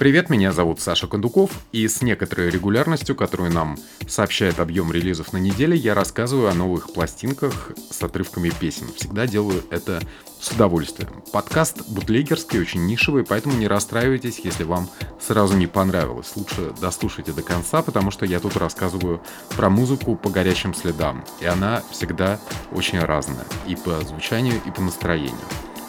Привет, 0.00 0.30
меня 0.30 0.50
зовут 0.50 0.80
Саша 0.80 1.06
Кондуков, 1.06 1.50
и 1.72 1.86
с 1.86 2.00
некоторой 2.00 2.48
регулярностью, 2.48 3.14
которую 3.14 3.52
нам 3.52 3.76
сообщает 4.08 4.58
объем 4.58 4.90
релизов 4.90 5.34
на 5.34 5.36
неделе, 5.36 5.76
я 5.76 5.94
рассказываю 5.94 6.48
о 6.48 6.54
новых 6.54 6.94
пластинках 6.94 7.72
с 7.90 8.02
отрывками 8.02 8.48
песен. 8.48 8.86
Всегда 8.96 9.26
делаю 9.26 9.62
это 9.68 10.00
с 10.40 10.52
удовольствием. 10.52 11.22
Подкаст 11.34 11.86
бутлегерский, 11.86 12.62
очень 12.62 12.86
нишевый, 12.86 13.24
поэтому 13.24 13.58
не 13.58 13.68
расстраивайтесь, 13.68 14.40
если 14.42 14.64
вам 14.64 14.88
сразу 15.20 15.54
не 15.54 15.66
понравилось. 15.66 16.32
Лучше 16.34 16.72
дослушайте 16.80 17.32
до 17.32 17.42
конца, 17.42 17.82
потому 17.82 18.10
что 18.10 18.24
я 18.24 18.40
тут 18.40 18.56
рассказываю 18.56 19.20
про 19.54 19.68
музыку 19.68 20.16
по 20.16 20.30
горячим 20.30 20.72
следам, 20.72 21.26
и 21.40 21.44
она 21.44 21.82
всегда 21.90 22.40
очень 22.72 23.00
разная, 23.00 23.44
и 23.66 23.76
по 23.76 24.00
звучанию, 24.00 24.62
и 24.64 24.70
по 24.70 24.80
настроению. 24.80 25.36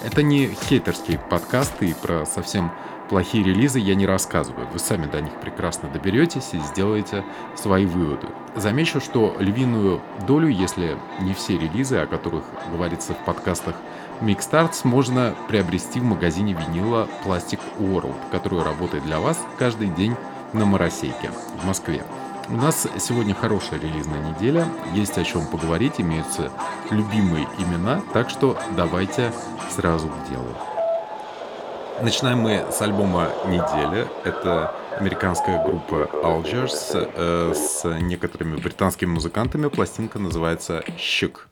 Это 0.04 0.22
не 0.22 0.54
хейтерские 0.68 1.18
подкасты 1.30 1.92
и 1.92 1.94
про 1.94 2.26
совсем 2.26 2.74
плохие 3.12 3.44
релизы 3.44 3.78
я 3.78 3.94
не 3.94 4.06
рассказываю. 4.06 4.66
Вы 4.72 4.80
сами 4.80 5.06
до 5.06 5.20
них 5.20 5.34
прекрасно 5.42 5.90
доберетесь 5.90 6.54
и 6.54 6.60
сделаете 6.60 7.26
свои 7.56 7.86
выводы. 7.86 8.28
Замечу, 8.56 9.02
что 9.02 9.36
львиную 9.38 10.02
долю, 10.26 10.48
если 10.48 10.98
не 11.20 11.34
все 11.34 11.58
релизы, 11.58 11.98
о 11.98 12.08
которых 12.08 12.46
говорится 12.72 13.14
в 13.14 13.18
подкастах 13.26 13.76
Mixstarts, 14.22 14.88
можно 14.88 15.36
приобрести 15.50 16.00
в 16.00 16.06
магазине 16.06 16.54
винила 16.54 17.10
Plastic 17.26 17.60
World, 17.78 18.16
который 18.32 18.64
работает 18.64 19.04
для 19.04 19.20
вас 19.20 19.38
каждый 19.60 19.90
день 19.90 20.16
на 20.54 20.64
Моросейке 20.64 21.32
в 21.62 21.66
Москве. 21.66 22.06
У 22.48 22.56
нас 22.56 22.88
сегодня 22.98 23.36
хорошая 23.36 23.82
релизная 23.82 24.22
неделя, 24.22 24.66
есть 24.94 25.18
о 25.18 25.26
чем 25.26 25.46
поговорить, 25.48 25.96
имеются 25.98 26.50
любимые 26.90 27.46
имена, 27.58 28.02
так 28.14 28.30
что 28.30 28.58
давайте 28.78 29.34
сразу 29.70 30.08
к 30.08 30.30
делу. 30.30 30.71
Начинаем 32.02 32.40
мы 32.40 32.66
с 32.72 32.82
альбома 32.82 33.30
недели. 33.46 34.08
Это 34.24 34.74
американская 34.98 35.64
группа 35.64 36.10
Algiers 36.24 36.94
э, 36.96 37.54
с 37.54 37.84
некоторыми 38.02 38.56
британскими 38.56 39.10
музыкантами. 39.10 39.68
Пластинка 39.68 40.18
называется 40.18 40.84
«Щук». 40.98 41.48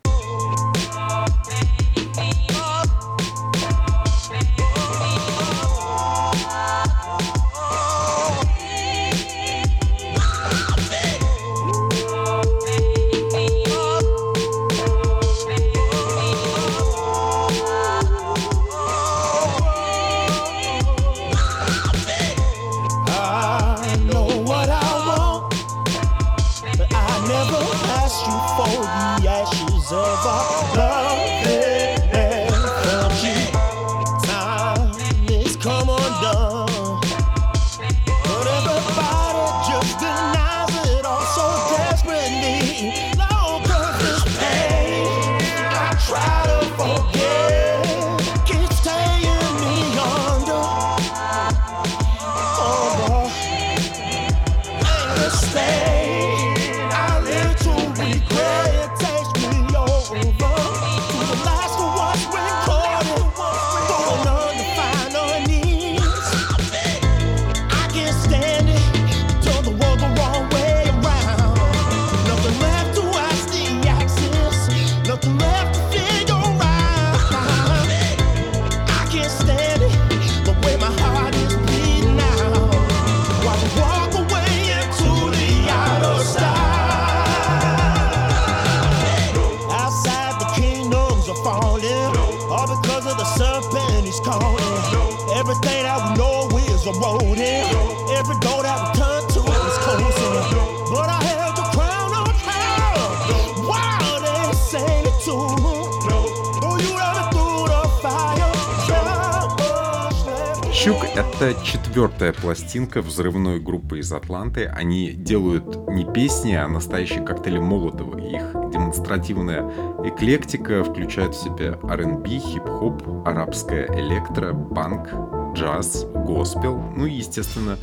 Это 111.40 111.56
четвертая 111.64 112.34
пластинка 112.34 113.02
взрывной 113.02 113.62
группы 113.62 114.00
из 114.00 114.12
Атланты. 114.12 114.66
Они 114.66 115.14
делают 115.14 115.88
не 115.88 116.04
песни, 116.04 116.52
а 116.52 116.68
настоящие 116.68 117.24
коктейли 117.24 117.60
Молотова. 117.60 118.18
Их 118.18 118.52
демонстративная 118.74 119.64
эклектика 120.04 120.84
включает 120.84 121.34
в 121.36 121.42
себя 121.42 121.80
R&B, 121.82 122.28
хип-хоп, 122.28 123.26
арабская 123.26 123.86
электро, 123.86 124.54
панк, 124.54 125.08
джаз, 125.56 126.06
госпел, 126.14 126.78
ну 126.98 127.06
и, 127.06 127.14
естественно, 127.14 127.78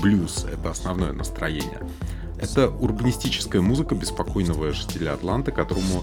блюз. 0.00 0.46
Это 0.50 0.70
основное 0.70 1.12
настроение. 1.12 1.80
Это 2.40 2.70
урбанистическая 2.70 3.60
музыка 3.60 3.94
беспокойного 3.94 4.72
жителя 4.72 5.12
Атланты, 5.12 5.52
которому 5.52 6.02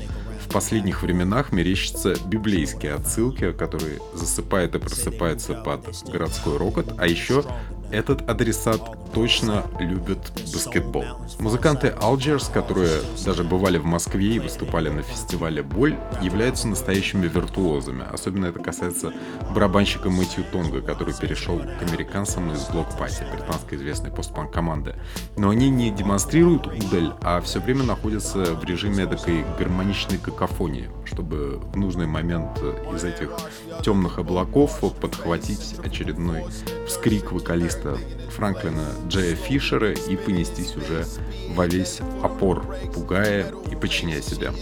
в 0.50 0.52
последних 0.52 1.04
временах 1.04 1.52
мерещатся 1.52 2.16
библейские 2.26 2.96
отсылки, 2.96 3.52
которые 3.52 4.00
засыпает 4.16 4.74
и 4.74 4.80
просыпается 4.80 5.54
под 5.54 5.86
городской 6.12 6.58
рокот, 6.58 6.96
а 6.98 7.06
еще 7.06 7.44
этот 7.92 8.30
адресат 8.30 8.82
точно 9.14 9.66
любит 9.80 10.20
баскетбол. 10.54 11.06
Музыканты 11.40 11.88
Algiers, 12.00 12.52
которые 12.52 13.02
даже 13.26 13.44
бывали 13.44 13.78
в 13.78 13.86
Москве 13.86 14.36
и 14.36 14.40
выступали 14.40 14.90
на 14.90 15.02
фестивале 15.02 15.64
«Боль», 15.64 15.98
являются 16.22 16.68
настоящими 16.68 17.28
виртуозами. 17.28 18.06
Особенно 18.12 18.46
это 18.46 18.60
касается 18.60 19.14
барабанщика 19.54 20.10
Мэтью 20.10 20.44
Тонга, 20.52 20.82
который 20.82 21.14
перешел 21.14 21.60
к 21.60 21.82
американцам 21.82 22.52
из 22.52 22.68
Блок 22.70 22.98
Пати, 22.98 23.24
британской 23.32 23.78
известной 23.78 24.12
постпанк 24.12 24.54
команды. 24.54 24.96
Но 25.38 25.50
они 25.50 25.70
не 25.70 25.92
демонстрируют 25.92 26.68
удаль, 26.68 27.14
а 27.22 27.42
все 27.42 27.60
время 27.60 27.84
находятся 27.84 28.54
в 28.56 28.64
режиме 28.64 29.06
такой 29.06 29.44
гармоничной 29.58 30.18
какофонии, 30.18 30.90
чтобы 31.12 31.60
в 31.74 31.78
нужный 31.78 32.08
момент 32.08 32.60
из 32.94 33.04
этих 33.04 33.32
темных 33.84 34.20
облаков 34.20 34.80
подхватить 35.00 35.76
очередной 35.84 36.46
вскрик 36.88 37.32
вокалиста 37.32 37.98
Франклина 38.36 38.86
Джея 39.08 39.36
Фишера 39.36 39.92
и 39.92 40.16
понестись 40.16 40.76
уже 40.76 41.06
во 41.56 41.68
весь 41.68 42.00
опор, 42.24 42.66
пугая 42.94 43.52
и 43.72 43.76
подчиняя 43.76 44.22
себя. 44.22 44.54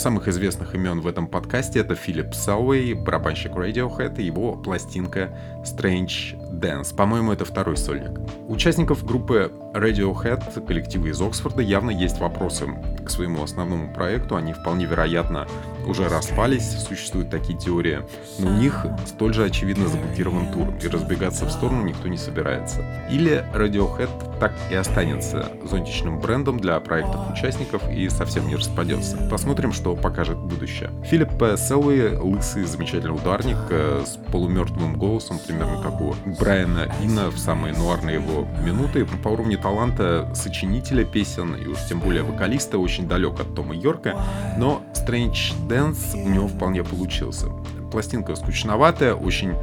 Самых 0.00 0.28
известных 0.28 0.74
имен 0.74 1.02
в 1.02 1.06
этом 1.06 1.26
подкасте 1.26 1.80
это 1.80 1.94
Филипп 1.94 2.34
Сауэй, 2.34 2.94
барабанщик 2.94 3.52
Radiohead 3.52 4.18
и 4.18 4.24
его 4.24 4.56
пластинка 4.56 5.28
Strange 5.62 6.40
Dance. 6.50 6.94
По-моему, 6.94 7.32
это 7.32 7.44
второй 7.44 7.76
сольник. 7.76 8.18
Участников 8.48 9.04
группы 9.04 9.52
Radiohead, 9.74 10.66
коллектива 10.66 11.06
из 11.06 11.20
Оксфорда, 11.20 11.62
явно 11.62 11.90
есть 11.90 12.18
вопросы 12.18 12.66
к 13.04 13.10
своему 13.10 13.42
основному 13.42 13.92
проекту. 13.92 14.36
Они 14.36 14.54
вполне 14.54 14.86
вероятно 14.86 15.46
уже 15.86 16.08
распались, 16.08 16.70
существуют 16.82 17.30
такие 17.30 17.58
теории, 17.58 18.00
но 18.38 18.48
у 18.48 18.52
них 18.52 18.86
столь 19.06 19.34
же 19.34 19.44
очевидно 19.44 19.88
заблокирован 19.88 20.52
тур, 20.52 20.68
и 20.82 20.88
разбегаться 20.88 21.46
в 21.46 21.50
сторону 21.50 21.84
никто 21.84 22.08
не 22.08 22.16
собирается. 22.16 22.84
Или 23.10 23.44
Radiohead 23.54 24.38
так 24.38 24.52
и 24.70 24.74
останется 24.74 25.50
зонтичным 25.64 26.20
брендом 26.20 26.58
для 26.58 26.78
проектов 26.80 27.30
участников 27.32 27.82
и 27.90 28.08
совсем 28.08 28.48
не 28.48 28.56
распадется. 28.56 29.16
Посмотрим, 29.30 29.72
что 29.72 29.89
покажет 29.94 30.38
будущее. 30.38 30.90
Филипп 31.04 31.30
Селли, 31.56 32.16
лысый 32.16 32.64
замечательный 32.64 33.14
ударник 33.14 33.56
э, 33.70 34.04
с 34.06 34.16
полумертвым 34.30 34.96
голосом, 34.96 35.38
примерно 35.38 35.82
как 35.82 36.00
у 36.00 36.14
Брайана 36.38 36.88
Инна 37.02 37.30
в 37.30 37.38
самые 37.38 37.74
нуарные 37.74 38.16
его 38.16 38.46
минуты. 38.64 39.06
По 39.22 39.28
уровню 39.28 39.58
таланта 39.58 40.30
сочинителя 40.34 41.04
песен 41.04 41.54
и 41.54 41.66
уж 41.66 41.78
тем 41.88 42.00
более 42.00 42.22
вокалиста 42.22 42.78
очень 42.78 43.08
далек 43.08 43.40
от 43.40 43.54
Тома 43.54 43.74
Йорка, 43.74 44.16
но 44.58 44.82
Strange 44.94 45.52
Dance 45.68 46.14
у 46.14 46.28
него 46.28 46.48
вполне 46.48 46.84
получился. 46.84 47.46
Пластинка 47.90 48.36
скучноватая, 48.36 49.14
очень 49.14 49.54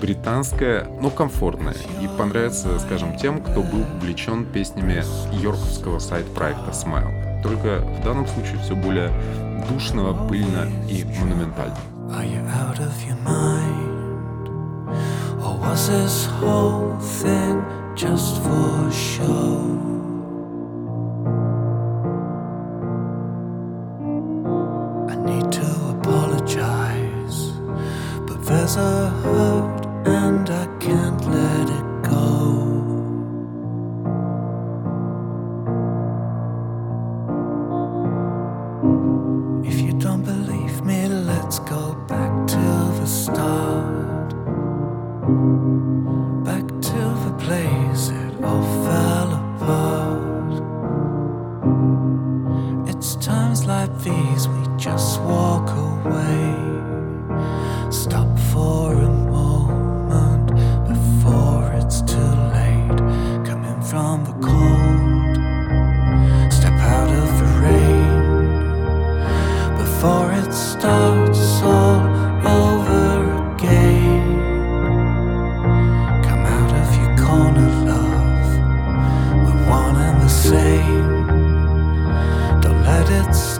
британская, 0.00 0.86
но 1.00 1.10
комфортная. 1.10 1.76
И 2.00 2.08
понравится, 2.18 2.78
скажем, 2.78 3.16
тем, 3.16 3.42
кто 3.42 3.62
был 3.62 3.84
увлечен 3.96 4.46
песнями 4.46 5.02
йорковского 5.32 5.98
сайт-проекта 5.98 6.70
Smile. 6.70 7.23
Только 7.44 7.80
в 7.80 8.02
данном 8.02 8.26
случае 8.26 8.58
все 8.62 8.74
более 8.74 9.12
душно, 9.68 10.14
пыльно 10.28 10.66
и 10.88 11.04
монументально. 11.20 11.76
Are 12.10 12.24
you 12.24 12.40
out 12.48 12.78
of 12.78 12.94
your 13.06 13.18
mind? 13.22 14.88
Or 15.44 15.58
was 15.58 15.90
this 15.90 16.26
whole 16.40 16.96
thing 17.20 17.62
just 17.94 18.40
for 18.42 18.90
show? 18.90 20.13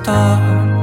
Start 0.04 0.73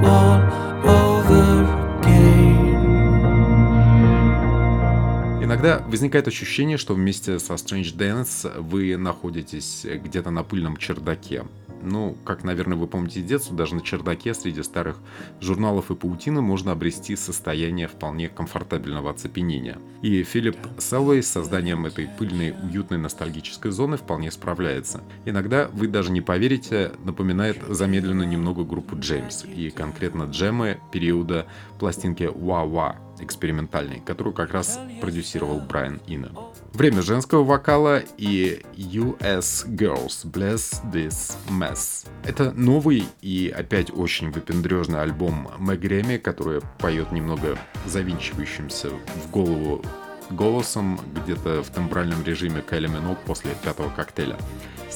Иногда 5.61 5.85
возникает 5.87 6.27
ощущение, 6.27 6.77
что 6.77 6.95
вместе 6.95 7.37
со 7.37 7.53
Strange 7.53 7.95
Dance 7.95 8.59
вы 8.59 8.97
находитесь 8.97 9.85
где-то 9.85 10.31
на 10.31 10.43
пыльном 10.43 10.75
чердаке. 10.75 11.43
Ну, 11.83 12.17
как, 12.25 12.43
наверное, 12.43 12.77
вы 12.77 12.87
помните 12.87 13.21
детство, 13.21 13.55
даже 13.55 13.75
на 13.75 13.81
чердаке 13.81 14.33
среди 14.33 14.63
старых 14.63 14.97
журналов 15.39 15.91
и 15.91 15.95
паутины 15.95 16.41
можно 16.41 16.71
обрести 16.71 17.15
состояние 17.15 17.87
вполне 17.87 18.27
комфортабельного 18.27 19.11
оцепенения. 19.11 19.77
И 20.01 20.23
Филипп 20.23 20.57
Селвей 20.79 21.21
с 21.21 21.27
созданием 21.27 21.85
этой 21.85 22.07
пыльной, 22.07 22.55
уютной, 22.63 22.97
ностальгической 22.97 23.69
зоны 23.69 23.97
вполне 23.97 24.31
справляется. 24.31 25.03
Иногда, 25.25 25.69
вы 25.73 25.87
даже 25.87 26.11
не 26.11 26.21
поверите, 26.21 26.91
напоминает 27.03 27.57
замедленную 27.69 28.27
немного 28.27 28.63
группу 28.63 28.95
Джеймс, 28.97 29.45
и 29.45 29.69
конкретно 29.69 30.23
джемы 30.23 30.79
периода 30.91 31.45
пластинки 31.77 32.29
«Ва-Ва», 32.33 32.95
экспериментальный, 33.21 33.99
которую 33.99 34.33
как 34.33 34.53
раз 34.53 34.79
продюсировал 34.99 35.59
Брайан 35.59 36.01
Ина. 36.07 36.31
Время 36.73 37.01
женского 37.01 37.43
вокала 37.43 38.01
и 38.17 38.61
US 38.75 39.65
Girls 39.67 40.25
Bless 40.25 40.81
This 40.91 41.35
Mess. 41.49 42.07
Это 42.23 42.51
новый 42.51 43.05
и 43.21 43.53
опять 43.55 43.91
очень 43.91 44.31
выпендрежный 44.31 45.01
альбом 45.01 45.49
Мэг 45.57 45.83
Реми, 45.83 46.17
которая 46.17 46.61
поет 46.79 47.11
немного 47.11 47.57
завинчивающимся 47.85 48.89
в 48.89 49.31
голову 49.31 49.83
голосом 50.31 50.99
где-то 51.13 51.61
в 51.63 51.69
тембральном 51.69 52.23
режиме 52.23 52.61
Кайли 52.61 52.87
Минок 52.87 53.19
после 53.25 53.51
пятого 53.63 53.89
коктейля. 53.89 54.37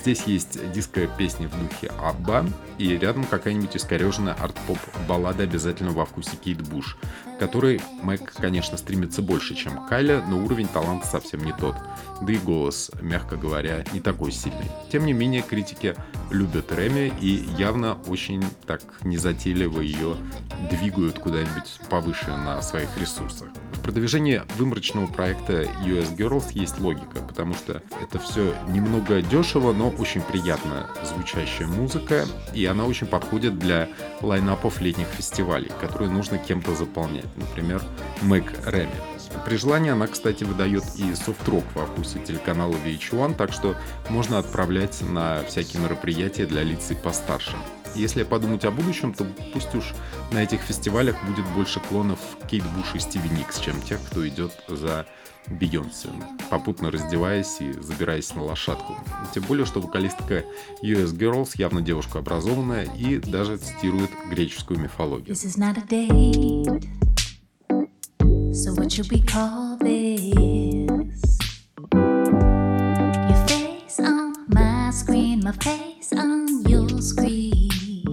Здесь 0.05 0.21
есть 0.27 0.71
диско-песни 0.71 1.47
в 1.47 1.59
духе 1.59 1.91
Абба 1.99 2.45
и 2.77 2.95
рядом 2.95 3.23
какая-нибудь 3.23 3.75
искореженная 3.75 4.35
арт-поп 4.35 4.77
баллада 5.07 5.41
обязательно 5.41 5.93
во 5.93 6.05
вкусе 6.05 6.37
Кейт 6.37 6.61
Буш, 6.61 6.95
который 7.39 7.81
Мэг, 8.03 8.31
конечно, 8.33 8.77
стремится 8.77 9.23
больше, 9.23 9.55
чем 9.55 9.83
Кайля, 9.87 10.23
но 10.27 10.37
уровень 10.45 10.67
таланта 10.67 11.07
совсем 11.07 11.43
не 11.43 11.53
тот. 11.53 11.75
Да 12.21 12.31
и 12.31 12.37
голос, 12.37 12.91
мягко 13.01 13.35
говоря, 13.35 13.83
не 13.93 13.99
такой 13.99 14.31
сильный. 14.31 14.69
Тем 14.91 15.05
не 15.05 15.13
менее, 15.13 15.41
критики 15.41 15.95
любят 16.31 16.71
Реми 16.71 17.13
и 17.21 17.47
явно 17.57 17.97
очень 18.07 18.43
так 18.65 18.81
незатейливо 19.03 19.81
ее 19.81 20.15
двигают 20.69 21.19
куда-нибудь 21.19 21.79
повыше 21.89 22.29
на 22.29 22.61
своих 22.61 22.97
ресурсах. 22.97 23.49
В 23.73 23.81
продвижении 23.81 24.41
выморочного 24.57 25.07
проекта 25.07 25.63
US 25.83 26.15
Girls 26.15 26.53
есть 26.53 26.79
логика, 26.79 27.19
потому 27.27 27.53
что 27.53 27.83
это 28.01 28.17
все 28.19 28.55
немного 28.69 29.21
дешево, 29.21 29.73
но 29.73 29.89
очень 29.89 30.21
приятно 30.21 30.89
звучащая 31.03 31.67
музыка, 31.67 32.25
и 32.53 32.65
она 32.65 32.85
очень 32.85 33.07
подходит 33.07 33.59
для 33.59 33.89
лайнапов 34.21 34.81
летних 34.81 35.07
фестивалей, 35.07 35.71
которые 35.81 36.09
нужно 36.09 36.37
кем-то 36.37 36.73
заполнять, 36.73 37.25
например, 37.37 37.83
Мэг 38.21 38.51
Реми. 38.65 38.89
При 39.45 39.57
желании 39.57 39.91
она, 39.91 40.07
кстати, 40.07 40.43
выдает 40.43 40.83
и 40.97 41.13
софт-рок 41.15 41.63
во 41.73 41.85
вкусе 41.85 42.19
телеканала 42.19 42.73
VH1, 42.73 43.35
так 43.35 43.51
что 43.51 43.75
можно 44.09 44.37
отправлять 44.37 45.01
на 45.01 45.43
всякие 45.43 45.81
мероприятия 45.81 46.45
для 46.45 46.63
лиц 46.63 46.91
и 46.91 46.95
постарше. 46.95 47.55
Если 47.95 48.23
подумать 48.23 48.65
о 48.65 48.71
будущем, 48.71 49.13
то 49.13 49.25
пусть 49.53 49.73
уж 49.73 49.93
на 50.31 50.43
этих 50.43 50.61
фестивалях 50.61 51.15
будет 51.25 51.45
больше 51.53 51.79
клонов 51.79 52.19
Кейт 52.49 52.63
Буш 52.75 52.93
и 52.93 52.99
Стиви 52.99 53.29
Никс, 53.29 53.59
чем 53.59 53.81
тех, 53.81 53.99
кто 54.09 54.27
идет 54.27 54.51
за 54.67 55.05
Бейонсе, 55.47 56.09
попутно 56.49 56.91
раздеваясь 56.91 57.57
и 57.61 57.71
забираясь 57.73 58.33
на 58.35 58.43
лошадку. 58.43 58.97
Тем 59.33 59.43
более, 59.43 59.65
что 59.65 59.79
вокалистка 59.79 60.43
US 60.81 61.15
Girls 61.15 61.51
явно 61.55 61.81
девушка 61.81 62.19
образованная 62.19 62.85
и 62.85 63.17
даже 63.19 63.57
цитирует 63.57 64.09
греческую 64.29 64.79
мифологию. 64.79 65.35
So 68.55 68.71
what 68.71 68.89
should 68.89 69.11
we 69.11 69.19
call 69.19 69.75
this? 69.75 71.37
Your 71.93 73.45
face 73.47 73.99
on 73.99 74.33
my 74.47 74.91
screen, 74.91 75.41
my 75.43 75.51
face 75.51 76.13
on 76.13 76.63
your 76.65 76.87
screen. 77.01 78.07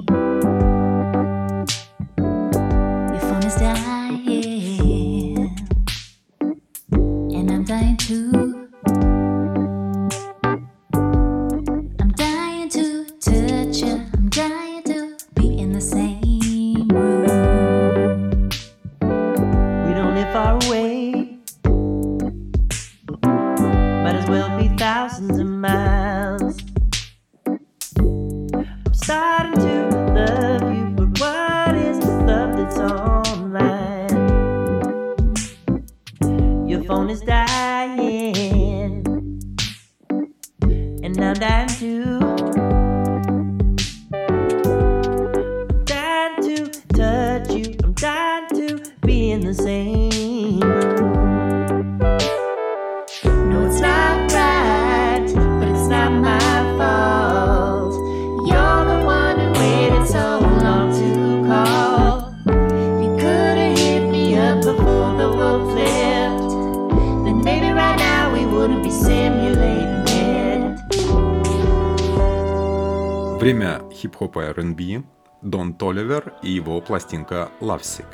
Your 2.18 3.20
phone 3.20 3.44
is 3.44 3.54
dying, 3.54 5.56
and 6.40 7.50
I'm 7.52 7.64
dying 7.64 7.96
too. 7.96 8.41
Пластинка 76.82 77.50
Lovesick. 77.60 78.06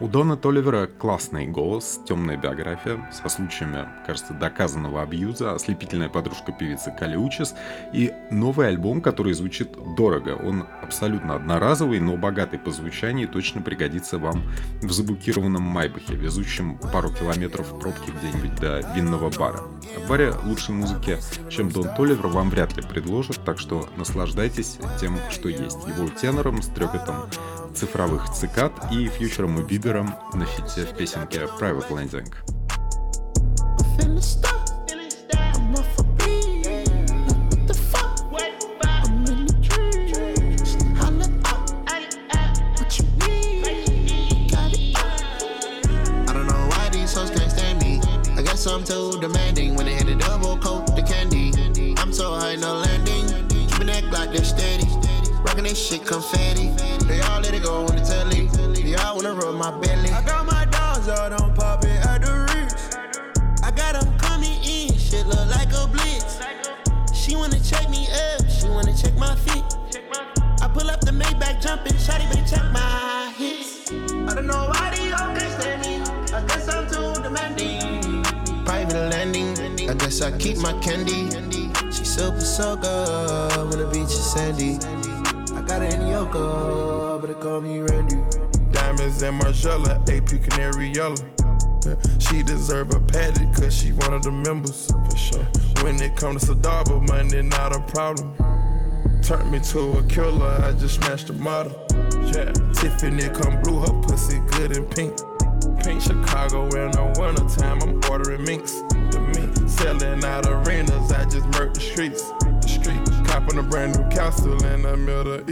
У 0.00 0.06
Дона 0.06 0.36
Толивера 0.36 0.86
классный 0.86 1.48
голос, 1.48 2.00
темная 2.06 2.36
биография, 2.36 3.10
со 3.10 3.28
случаями, 3.28 3.88
кажется, 4.06 4.32
доказанного 4.32 5.02
абьюза, 5.02 5.54
ослепительная 5.54 6.08
подружка 6.08 6.52
певицы 6.52 6.94
Кали 6.96 7.16
Учис 7.16 7.56
и 7.92 8.12
новый 8.30 8.68
альбом, 8.68 9.00
который 9.00 9.32
звучит 9.32 9.76
дорого. 9.96 10.38
Он 10.40 10.66
абсолютно 10.84 11.34
одноразовый, 11.34 11.98
но 11.98 12.16
богатый 12.16 12.60
по 12.60 12.70
звучанию 12.70 13.28
и 13.28 13.30
точно 13.30 13.60
пригодится 13.60 14.18
вам 14.18 14.44
в 14.82 14.92
заблокированном 14.92 15.62
Майбахе, 15.62 16.14
везущем 16.14 16.78
пару 16.92 17.12
километров 17.12 17.72
в 17.72 17.80
пробке 17.80 18.12
где-нибудь 18.12 18.54
до 18.60 18.78
винного 18.94 19.30
бара. 19.36 19.64
В 19.96 20.08
баре 20.08 20.32
лучшей 20.44 20.76
музыки, 20.76 21.18
чем 21.50 21.70
Дон 21.70 21.88
Толивер, 21.96 22.28
вам 22.28 22.50
вряд 22.50 22.76
ли 22.76 22.84
предложат, 22.84 23.40
так 23.44 23.58
что 23.58 23.88
наслаждайтесь 23.96 24.78
тем, 25.00 25.18
что 25.28 25.48
есть. 25.48 25.78
Его 25.88 26.08
тенором, 26.08 26.62
стрекотом 26.62 27.28
цифровых 27.78 28.28
цикад 28.32 28.72
и 28.90 29.06
фьючером 29.08 29.60
и 29.60 29.62
бибером 29.62 30.12
на 30.34 30.46
фите 30.46 30.84
в 30.84 30.96
песенке 30.96 31.46
Private 31.60 31.88
stop. 34.20 34.54
I'm. 41.00 41.22
I. 41.86 42.08
I 48.36 48.42
too 48.84 49.20
demanding 49.20 49.76
when 49.76 49.86
they 49.86 49.94
hit 49.94 50.08
a 50.08 50.16
double 50.16 50.58
coat 50.58 50.86
the 50.96 51.02
candy. 51.02 51.52
I'm 51.98 52.12
so 52.12 52.34
high, 52.34 52.56
no 52.56 52.74
landing. 52.74 53.26
Keeping 53.68 53.86
that 53.86 54.04
Glock 54.10 54.32
this 54.32 54.48
steady. 54.48 54.86
Rocking 55.44 55.64
this 55.64 55.78
shit 55.78 56.04
confetti. 56.04 56.87
They 57.08 57.20
all 57.22 57.40
let 57.40 57.54
it 57.54 57.62
go 57.62 57.86
on 57.86 57.96
the 57.96 58.02
telly. 58.02 58.48
They 58.82 58.94
all 58.94 59.16
wanna 59.16 59.34
rub 59.34 59.54
my 59.54 59.70
belly. 59.80 60.10
I 60.10 60.22
got 60.22 60.44
my 60.44 60.66
dogs 60.66 61.08
out 61.08 61.32
on 61.32 61.54
pop 61.54 61.82
it 61.84 62.04
at 62.06 62.20
the 62.20 62.32
Ritz. 62.52 62.96
I 63.64 63.70
got 63.70 63.94
them 63.98 64.18
coming 64.18 64.62
in. 64.62 64.92
Shit 64.98 65.26
look 65.26 65.48
like 65.48 65.72
a 65.72 65.88
blitz. 65.88 66.38
She 67.14 67.34
wanna 67.34 67.60
check 67.60 67.88
me 67.88 68.08
up. 68.12 68.46
She 68.50 68.68
wanna 68.68 68.94
check 68.94 69.16
my 69.16 69.34
feet. 69.36 69.64
I 70.60 70.68
pull 70.68 70.90
up 70.90 71.00
the 71.00 71.12
Maybach 71.12 71.62
jumping. 71.62 71.94
Shotty 71.94 72.28
better 72.30 72.46
check 72.46 72.64
my 72.72 73.32
hits. 73.38 73.90
I 73.90 74.34
don't 74.34 74.46
know 74.46 74.68
why 74.68 74.92
they 74.94 75.10
all 75.12 75.34
can't 75.34 75.60
stand 75.60 75.80
me. 75.80 75.94
I 76.36 76.44
guess 76.46 76.68
I'm 76.68 76.86
too 76.92 77.22
demanding. 77.22 78.22
Private 78.66 79.08
landing. 79.10 79.56
I 79.88 79.94
guess 79.94 80.20
I 80.20 80.36
keep 80.36 80.58
my 80.58 80.74
candy. 80.80 81.30
She 81.90 82.04
super 82.04 82.40
so 82.40 82.76
good 82.76 83.70
when 83.70 83.78
the 83.78 83.88
beach 83.90 84.12
is 84.12 84.32
sandy. 84.32 84.78
I 85.54 85.62
got 85.62 85.82
it 85.82 85.94
in 85.94 86.00
Yoko, 86.00 87.20
but 87.20 87.28
they 87.28 87.34
call 87.34 87.60
me 87.60 87.78
Randy. 87.78 88.16
Diamonds 88.70 89.22
and 89.22 89.40
Margiela, 89.40 89.98
AP 90.08 90.42
Canary 90.48 90.88
Yellow. 90.88 91.16
Yeah, 91.86 91.94
She 92.18 92.42
deserve 92.42 92.92
a 92.92 93.00
patty 93.00 93.46
cause 93.54 93.74
she 93.74 93.92
one 93.92 94.12
of 94.12 94.22
the 94.22 94.30
members. 94.30 94.90
For 95.08 95.16
sure. 95.16 95.46
When 95.82 96.00
it 96.02 96.16
comes 96.16 96.44
to 96.46 96.54
Sadaba, 96.54 97.06
money 97.08 97.42
not 97.42 97.74
a 97.74 97.80
problem. 97.80 98.34
Turned 99.22 99.50
me 99.50 99.60
to 99.60 99.98
a 99.98 100.02
killer, 100.04 100.46
I 100.62 100.72
just 100.72 100.96
smashed 100.96 101.28
the 101.28 101.32
model. 101.34 101.72
Yeah. 102.34 102.52
Tiffany 102.74 103.28
come 103.30 103.60
blue, 103.62 103.80
her 103.80 104.02
pussy 104.02 104.40
good 104.52 104.76
and 104.76 104.90
pink. 104.90 105.16
Pink 105.82 106.02
Chicago 106.02 106.64
in 106.64 106.90
the 106.90 107.14
wintertime, 107.18 107.80
I'm 107.82 108.00
ordering 108.10 108.44
minks. 108.44 108.82
The 109.12 109.20
mink 109.34 109.68
selling 109.68 110.24
out 110.24 110.46
arenas, 110.46 111.12
I 111.12 111.24
just 111.24 111.46
murked 111.52 111.74
the 111.74 111.80
streets. 111.80 112.32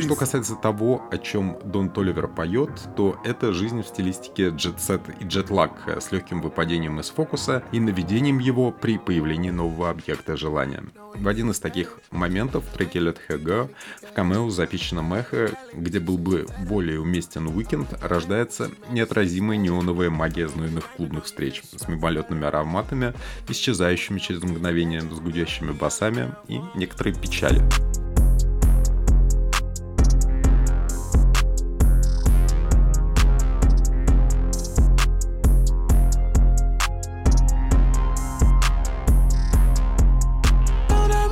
Что 0.01 0.15
касается 0.15 0.55
того, 0.57 1.05
о 1.11 1.19
чем 1.19 1.59
Дон 1.65 1.91
Толивер 1.91 2.29
поет, 2.29 2.71
то 2.97 3.19
это 3.25 3.53
жизнь 3.53 3.83
в 3.83 3.87
стилистике 3.87 4.49
джет-сет 4.49 5.03
и 5.21 5.25
джет-лаг 5.25 5.73
с 5.87 6.13
легким 6.13 6.41
выпадением 6.43 7.01
из 7.01 7.11
фокуса 7.11 7.63
и 7.73 7.81
наведением 7.81 8.39
его 8.39 8.71
при 8.71 8.99
появлении 8.99 9.51
нового 9.51 9.91
объекта 9.91 10.37
желания. 10.37 10.85
В 11.15 11.29
один 11.29 11.51
из 11.51 11.59
таких 11.61 11.99
моментов 12.11 12.65
в 12.65 12.73
треке 12.73 12.99
Let 12.99 13.19
Her 13.29 13.43
Go 13.43 13.71
в 14.03 14.13
камео 14.13 14.51
запиченном 14.51 15.15
эхо, 15.15 15.51
где 15.73 15.99
был 15.99 16.19
бы 16.19 16.47
более 16.69 17.01
уместен 17.01 17.47
уикенд, 17.49 17.89
рождается 18.03 18.71
неотразимая 18.91 19.57
неоновая 19.57 20.11
магия 20.11 20.49
знойных 20.49 20.85
клубных 20.97 21.25
встреч 21.25 21.63
с 21.75 21.89
мимолетными 21.89 22.47
ароматами, 22.47 23.15
исчезающими 23.49 24.19
через 24.19 24.43
мгновение 24.43 25.01
с 25.01 25.21
гудящими 25.21 25.73
басами 25.73 26.35
и 26.49 26.61
некоторой 26.75 27.15
печали. 27.15 27.66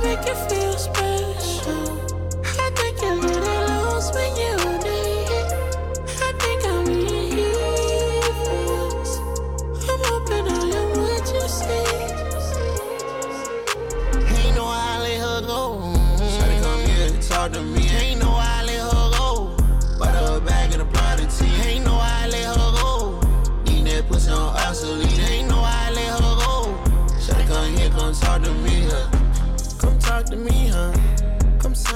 Make 0.03 0.27
you 0.27 0.35
feel 0.35 0.77
special? 0.77 1.04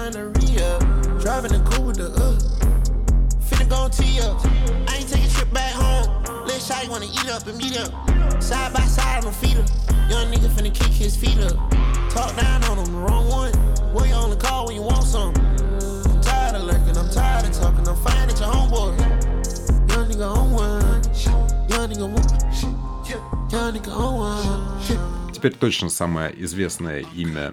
Come 0.09 0.12
sign 0.12 0.16
a 0.16 0.28
re-up. 0.28 0.81
Driving 1.21 1.52
the 1.52 1.71
coupe 1.71 1.87
with 1.87 1.97
the 1.97 2.07
uh. 2.07 2.38
Finna 3.45 3.69
go 3.69 3.88
tee 3.88 4.21
up. 4.21 4.40
I 4.88 4.97
ain't 4.97 5.09
take 5.09 5.25
a 5.25 5.28
trip 5.28 5.52
back 5.52 5.73
home. 5.73 6.07
Let 6.47 6.61
Shawty 6.61 6.88
wanna 6.88 7.07
eat 7.07 7.28
up 7.28 7.47
and 7.47 7.59
meet 7.59 7.76
up. 7.78 7.93
Side 8.43 8.73
by 8.73 8.81
side, 8.83 9.23
I'ma 9.23 9.31
feed 9.31 9.57
her. 9.57 9.64
Young 10.09 10.33
nigga 10.33 10.49
finna 10.49 10.73
kick 10.73 10.93
his 10.93 11.16
feet 11.16 11.38
up. 11.40 11.57
Talk 12.11 12.37
down 12.37 12.64
on 12.64 12.78
him, 12.78 12.93
the 12.93 12.99
wrong 12.99 13.28
one. 13.28 13.52
Boy, 13.93 14.07
you 14.07 14.14
only 14.14 14.37
call 14.37 14.66
when 14.66 14.76
you 14.76 14.83
want 14.83 15.04
some. 15.04 15.35
I'm 15.35 16.21
tired 16.23 16.57
of 16.57 16.62
lurking, 16.62 16.97
I'm 16.97 17.11
tired 17.11 17.47
of 17.47 17.52
talking. 17.52 17.87
I'm 17.88 17.97
fine 17.97 18.28
at 18.28 18.38
your 18.38 18.49
homeboy. 18.49 18.99
Young 19.90 20.09
nigga 20.09 20.28
on 20.31 20.52
one. 20.52 21.02
Young 21.69 21.88
nigga 21.90 22.09
one. 22.09 23.50
Young 23.50 23.73
nigga 23.75 23.93
on 23.93 24.16
one. 24.16 25.33
Теперь 25.33 25.52
точно 25.54 25.90
самое 25.90 26.33
известное 26.43 27.00
имя 27.14 27.52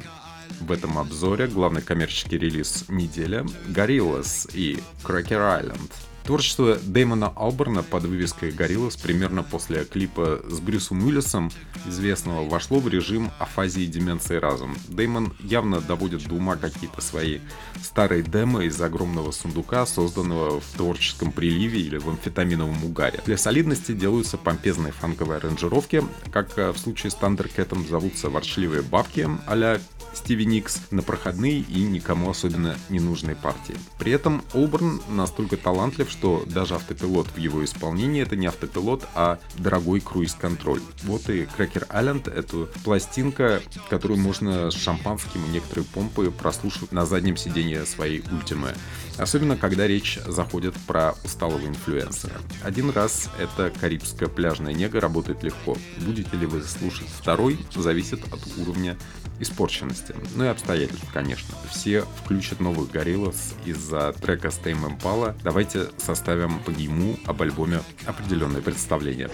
в 0.61 0.73
этом 0.73 0.99
обзоре, 0.99 1.47
главный 1.47 1.83
коммерческий 1.83 2.39
релиз 2.39 2.85
недели 2.89 3.45
Gorillaz 3.69 4.51
и 4.55 4.79
Cracker 5.03 5.63
Island. 5.63 5.91
Творчество 6.27 6.77
Дэймона 6.83 7.33
Алберна 7.37 7.85
под 7.85 8.03
вывеской 8.03 8.51
Gorillaz 8.51 9.01
примерно 9.01 9.45
после 9.45 9.85
клипа 9.85 10.41
с 10.49 10.59
Брюсом 10.59 11.05
Уиллисом, 11.05 11.53
известного, 11.87 12.49
вошло 12.49 12.81
в 12.81 12.89
режим 12.89 13.31
афазии 13.39 13.87
деменции 13.87 14.35
разум. 14.35 14.77
Дэймон 14.89 15.35
явно 15.39 15.81
доводит 15.81 16.27
до 16.27 16.35
ума 16.35 16.57
какие-то 16.57 17.01
свои 17.01 17.39
старые 17.81 18.25
демо 18.25 18.65
из 18.65 18.81
огромного 18.81 19.31
сундука, 19.31 19.87
созданного 19.87 20.61
в 20.61 20.77
творческом 20.77 21.31
приливе 21.31 21.81
или 21.81 21.97
в 21.97 22.09
амфетаминовом 22.09 22.85
угаре. 22.85 23.21
Для 23.25 23.39
солидности 23.39 23.93
делаются 23.93 24.37
помпезные 24.37 24.93
фанковые 24.93 25.37
аранжировки, 25.37 26.03
как 26.33 26.59
э, 26.59 26.73
в 26.73 26.79
случае 26.79 27.13
с 27.13 27.15
Тандеркетом 27.15 27.87
зовутся 27.87 28.31
ворчливые 28.31 28.83
бабки 28.83 29.29
а 29.47 29.79
Стиви 30.17 30.47
Никс 30.47 30.81
на 30.91 31.03
проходные 31.03 31.61
и 31.61 31.83
никому 31.83 32.31
особенно 32.31 32.77
не 32.89 33.01
нужные 33.01 33.37
партии. 33.37 33.77
При 33.99 34.13
этом 34.13 34.43
Олберн 34.55 35.01
настолько 35.09 35.57
талантлив, 35.57 36.11
что 36.19 36.45
даже 36.47 36.75
автопилот 36.75 37.27
в 37.29 37.37
его 37.37 37.65
исполнении 37.65 38.23
это 38.23 38.37
не 38.37 38.47
автопилот, 38.47 39.07
а 39.15 39.39
дорогой 39.59 40.01
круиз-контроль. 40.01 40.81
Вот 41.03 41.29
и 41.29 41.43
Cracker 41.43 41.87
Island— 41.89 42.33
это 42.35 42.67
пластинка, 42.85 43.61
которую 43.91 44.19
можно 44.19 44.71
с 44.71 44.75
шампанским 44.75 45.45
и 45.45 45.49
некоторые 45.49 45.85
помпы 45.85 46.31
прослушать 46.31 46.93
на 46.93 47.05
заднем 47.05 47.37
сиденье 47.37 47.85
своей 47.85 48.23
ультимы. 48.33 48.73
Особенно, 49.19 49.57
когда 49.57 49.87
речь 49.87 50.19
заходит 50.27 50.75
про 50.87 51.15
усталого 51.25 51.67
инфлюенсера. 51.67 52.35
Один 52.63 52.91
раз 52.91 53.31
эта 53.39 53.71
карибская 53.71 54.29
пляжная 54.29 54.75
нега 54.75 55.01
работает 55.01 55.43
легко. 55.43 55.77
Будете 56.05 56.37
ли 56.37 56.47
вы 56.47 56.63
слушать 56.63 57.09
второй, 57.09 57.59
зависит 57.75 58.21
от 58.33 58.41
уровня 58.59 58.97
испорченности. 59.41 60.15
Ну 60.35 60.45
и 60.45 60.49
обстоятельств, 60.49 61.07
конечно. 61.13 61.55
Все 61.71 62.05
включат 62.23 62.61
новых 62.61 62.91
Gorillaz 62.91 63.55
из-за 63.65 64.13
трека 64.15 64.49
Stay 64.49 64.75
Impala. 64.75 65.37
Давайте 65.43 65.89
составим 65.99 66.59
по 66.61 66.71
нему 66.71 67.19
об 67.27 67.43
альбоме 67.43 67.81
определенное 68.07 68.63
представление. 68.63 69.31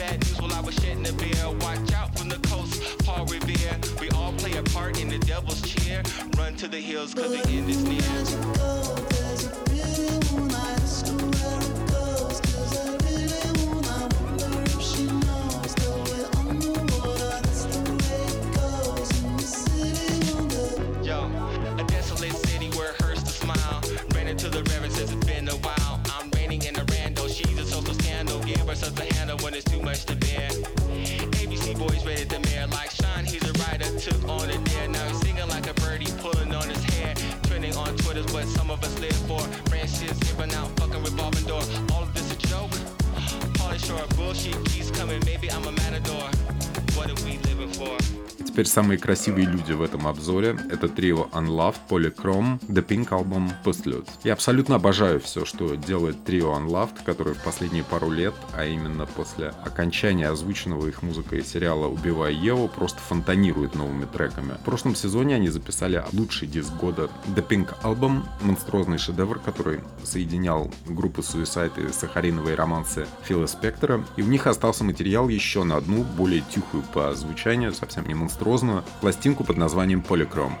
Bad 0.00 0.18
news 0.24 0.40
while 0.40 0.52
I 0.54 0.60
was 0.60 0.74
shedding 0.76 1.06
a 1.06 1.12
beer. 1.12 1.46
Watch 1.60 1.92
out 1.92 2.18
from 2.18 2.28
the 2.30 2.38
coast, 2.48 3.04
Paul 3.04 3.26
Revere. 3.26 3.76
We 4.00 4.08
all 4.10 4.32
play 4.32 4.56
a 4.56 4.62
part 4.62 4.98
in 5.00 5.08
the 5.08 5.18
devil's 5.18 5.60
cheer. 5.60 6.02
Run 6.38 6.54
to 6.56 6.68
the 6.68 6.80
hills 6.80 7.12
cause 7.12 7.30
the 7.30 7.46
end 7.50 7.68
is 7.68 7.82
near. 7.84 8.00
When 29.50 29.58
it's 29.58 29.70
too 29.70 29.82
much 29.82 30.04
to 30.04 30.14
bear. 30.14 30.48
ABC 31.42 31.76
boys 31.76 32.06
ready 32.06 32.24
to 32.24 32.38
mayor 32.38 32.68
like 32.68 32.90
Sean. 32.90 33.24
He's 33.24 33.42
a 33.42 33.52
writer, 33.60 33.90
took 33.98 34.28
on 34.28 34.48
a 34.48 34.58
dare. 34.58 34.88
Now 34.88 35.04
he's 35.08 35.20
singing 35.20 35.48
like 35.48 35.68
a 35.68 35.74
birdie, 35.74 36.12
pulling 36.18 36.54
on 36.54 36.68
his 36.68 36.82
hair. 36.84 37.14
Trending 37.44 37.74
on 37.74 37.96
Twitter's 37.96 38.32
what 38.32 38.46
some 38.46 38.70
of 38.70 38.82
us 38.84 38.96
live 39.00 39.20
for. 39.26 39.42
Branches 39.68 40.16
giving 40.20 40.54
out, 40.54 40.68
fucking 40.78 41.02
revolving 41.02 41.44
door. 41.46 41.62
All 41.92 42.04
of 42.04 42.14
this 42.14 42.32
a 42.32 42.36
joke. 42.36 42.70
Pauly 43.58 43.84
Shore, 43.84 44.06
bullshit 44.16 44.54
keeps 44.66 44.90
coming. 44.92 45.20
Maybe 45.26 45.50
I'm 45.50 45.66
a 45.66 45.72
matador. 45.72 46.30
What 46.94 47.10
are 47.10 47.24
we 47.24 47.38
living 47.38 47.72
for? 47.72 48.29
Теперь 48.50 48.66
самые 48.66 48.98
красивые 48.98 49.46
люди 49.46 49.70
в 49.72 49.80
этом 49.80 50.08
обзоре— 50.08 50.58
это 50.72 50.88
трио 50.88 51.28
Unloved, 51.32 51.76
Polychrome, 51.88 52.58
The 52.66 52.84
Pink 52.84 53.10
Album, 53.10 53.48
Postlude. 53.64 54.08
Я 54.24 54.32
абсолютно 54.32 54.74
обожаю 54.74 55.20
все, 55.20 55.44
что 55.44 55.76
делает 55.76 56.24
трио 56.24 56.58
Unloved, 56.58 57.04
которые 57.04 57.34
в 57.36 57.44
последние 57.44 57.84
пару 57.84 58.10
лет, 58.10 58.34
а 58.52 58.64
именно 58.64 59.06
после 59.06 59.54
окончания 59.64 60.28
озвученного 60.28 60.88
их 60.88 61.02
музыкой 61.02 61.44
сериала 61.44 61.86
«Убивая 61.86 62.32
Еву», 62.32 62.66
просто 62.66 62.98
фонтанирует 62.98 63.76
новыми 63.76 64.04
треками. 64.04 64.54
В 64.54 64.64
прошлом 64.64 64.96
сезоне 64.96 65.36
они 65.36 65.48
записали 65.48 66.04
лучший 66.12 66.48
диск 66.48 66.72
года 66.74 67.08
The 67.28 67.46
Pink 67.46 67.68
Album, 67.84 68.24
монструозный 68.40 68.98
шедевр, 68.98 69.38
который 69.38 69.78
соединял 70.02 70.72
группы 70.86 71.20
Suicide 71.20 71.88
и 71.88 71.92
сахариновые 71.92 72.56
романсы 72.56 73.06
Фила 73.22 73.46
Спектора, 73.46 74.04
и 74.16 74.22
у 74.22 74.26
них 74.26 74.48
остался 74.48 74.82
материал 74.82 75.28
еще 75.28 75.62
на 75.62 75.76
одну, 75.76 76.02
более 76.02 76.42
тихую 76.52 76.82
по 76.92 77.14
звучанию, 77.14 77.72
совсем 77.72 78.08
не 78.08 78.14
монструозную, 78.14 78.39
пластинку 79.00 79.44
под 79.44 79.58
названием 79.58 80.02
Polychrome. 80.06 80.56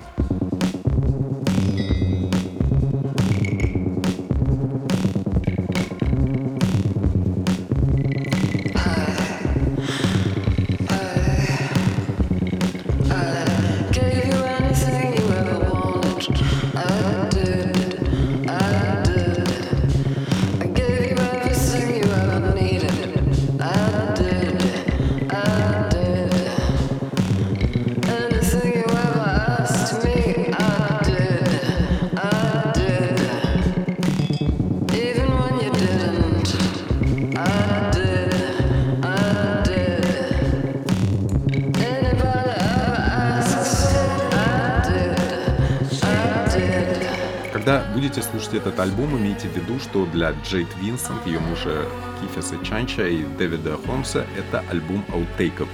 Что 49.90 50.06
для 50.06 50.30
Джейд 50.44 50.68
Винсент, 50.80 51.26
ее 51.26 51.40
мужа 51.40 51.84
Кифиса 52.20 52.56
Чанча 52.64 53.08
и 53.08 53.24
Дэвида 53.24 53.76
Холмса 53.84 54.24
это 54.38 54.64
альбом 54.70 55.04
аутейков. 55.12 55.68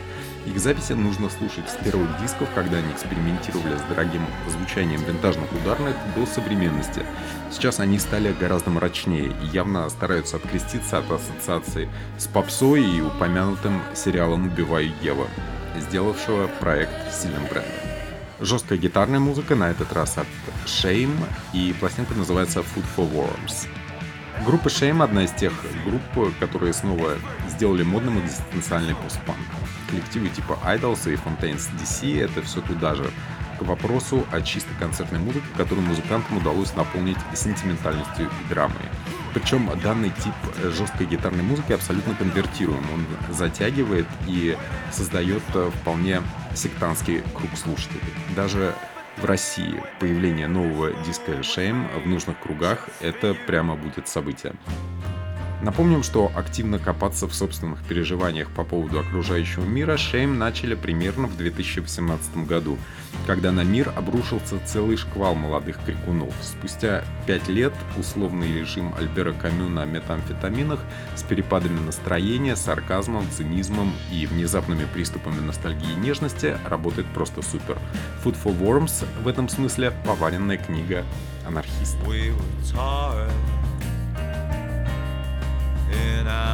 Их 0.47 0.59
записи 0.59 0.93
нужно 0.93 1.29
слушать 1.29 1.69
с 1.69 1.85
первых 1.85 2.09
дисков, 2.23 2.49
когда 2.55 2.79
они 2.79 2.93
экспериментировали 2.93 3.77
с 3.77 3.83
дорогим 3.83 4.25
звучанием 4.49 5.03
винтажных 5.03 5.53
ударных 5.53 5.95
до 6.15 6.25
современности. 6.25 7.03
Сейчас 7.51 7.79
они 7.79 7.99
стали 7.99 8.33
гораздо 8.33 8.71
мрачнее 8.71 9.33
и 9.43 9.47
явно 9.53 9.89
стараются 9.91 10.37
откреститься 10.37 10.99
от 10.99 11.11
ассоциации 11.11 11.91
с 12.17 12.27
попсой 12.27 12.85
и 12.85 13.03
упомянутым 13.03 13.83
сериалом 13.95 14.47
«Убиваю 14.47 14.91
Ева», 15.03 15.27
сделавшего 15.79 16.49
проект 16.61 17.13
сильным 17.13 17.43
брендом. 17.51 17.73
Жесткая 18.41 18.79
гитарная 18.79 19.19
музыка 19.19 19.57
на 19.57 19.71
этот 19.71 19.93
раз 19.93 20.17
от 20.17 20.27
Shame, 20.65 21.17
и 21.53 21.75
пластинка 21.79 22.15
называется 22.15 22.61
Food 22.61 22.85
for 22.97 23.13
Worms. 23.13 23.67
Группа 24.45 24.69
Shame 24.69 25.03
одна 25.03 25.25
из 25.25 25.31
тех 25.33 25.53
групп, 25.85 26.37
которые 26.39 26.73
снова 26.73 27.15
сделали 27.49 27.83
модным 27.83 28.19
экзистенциальный 28.21 28.95
постпанк. 28.95 29.39
Коллективы 29.89 30.29
типа 30.29 30.59
Idols 30.65 31.13
и 31.13 31.17
Fontaines 31.17 31.69
DC— 31.81 32.21
это 32.25 32.43
все 32.43 32.61
туда 32.61 32.95
же. 32.95 33.11
К 33.59 33.63
вопросу 33.63 34.27
о 34.31 34.43
чистой 34.43 34.75
концертной 34.79 35.19
музыке, 35.19 35.47
которую 35.57 35.87
музыкантам 35.87 36.37
удалось 36.37 36.75
наполнить 36.77 37.17
сентиментальностью 37.35 38.27
и 38.27 38.49
драмой. 38.51 38.77
Причем 39.33 39.71
данный 39.83 40.11
тип 40.11 40.35
жесткой 40.77 41.07
гитарной 41.07 41.43
музыки 41.43 41.73
абсолютно 41.73 42.15
конвертируем. 42.15 42.85
Он 42.93 43.35
затягивает 43.35 44.07
и 44.27 44.57
создает 44.93 45.43
э, 45.55 45.71
вполне 45.81 46.23
сектантский 46.55 47.23
круг 47.35 47.51
слушателей. 47.57 48.13
Даже 48.35 48.75
в 49.17 49.25
России 49.25 49.83
появление 49.99 50.47
нового 50.47 50.93
диска 51.05 51.33
Shame 51.33 52.03
в 52.03 52.07
нужных 52.07 52.39
кругах— 52.41 52.89
это 53.01 53.35
прямо 53.47 53.77
будет 53.77 54.09
событие. 54.09 54.53
Напомним, 55.63 56.03
что 56.03 56.31
активно 56.35 56.79
копаться 56.79 57.27
в 57.27 57.35
собственных 57.35 57.83
переживаниях 57.85 58.51
по 58.51 58.63
поводу 58.63 59.01
окружающего 59.01 59.65
мира 59.65 59.97
Шейм 59.97 60.39
начали 60.39 60.75
примерно 60.75 61.27
в 61.27 61.37
2018 61.37 62.47
году, 62.47 62.77
когда 63.27 63.53
на 63.53 63.63
мир 63.63 63.91
обрушился 63.97 64.61
целый 64.67 64.99
шквал 64.99 65.35
молодых 65.35 65.79
крикунов. 65.85 66.35
Спустя 66.43 67.05
пять 67.27 67.49
лет 67.49 67.73
условный 67.97 68.53
режим 68.53 68.95
Альбера 68.99 69.33
Камю 69.33 69.69
на 69.69 69.87
метамфетаминах 69.87 70.81
с 71.15 71.23
перепадами 71.23 71.81
настроения, 71.81 72.55
сарказмом, 72.55 73.27
цинизмом 73.31 73.93
и 74.13 74.27
внезапными 74.27 74.87
приступами 74.93 75.41
ностальгии 75.41 75.93
и 75.93 76.01
нежности 76.01 76.59
работает 76.67 77.07
просто 77.09 77.41
супер. 77.41 77.79
Food 78.23 78.37
for 78.45 78.59
Worms 78.59 79.07
в 79.23 79.29
этом 79.29 79.49
смысле 79.49 79.93
поваренная 80.05 80.59
книга 80.59 81.05
анархиста. 81.47 81.99
We 82.07 82.35
and 85.97 86.29
I 86.29 86.46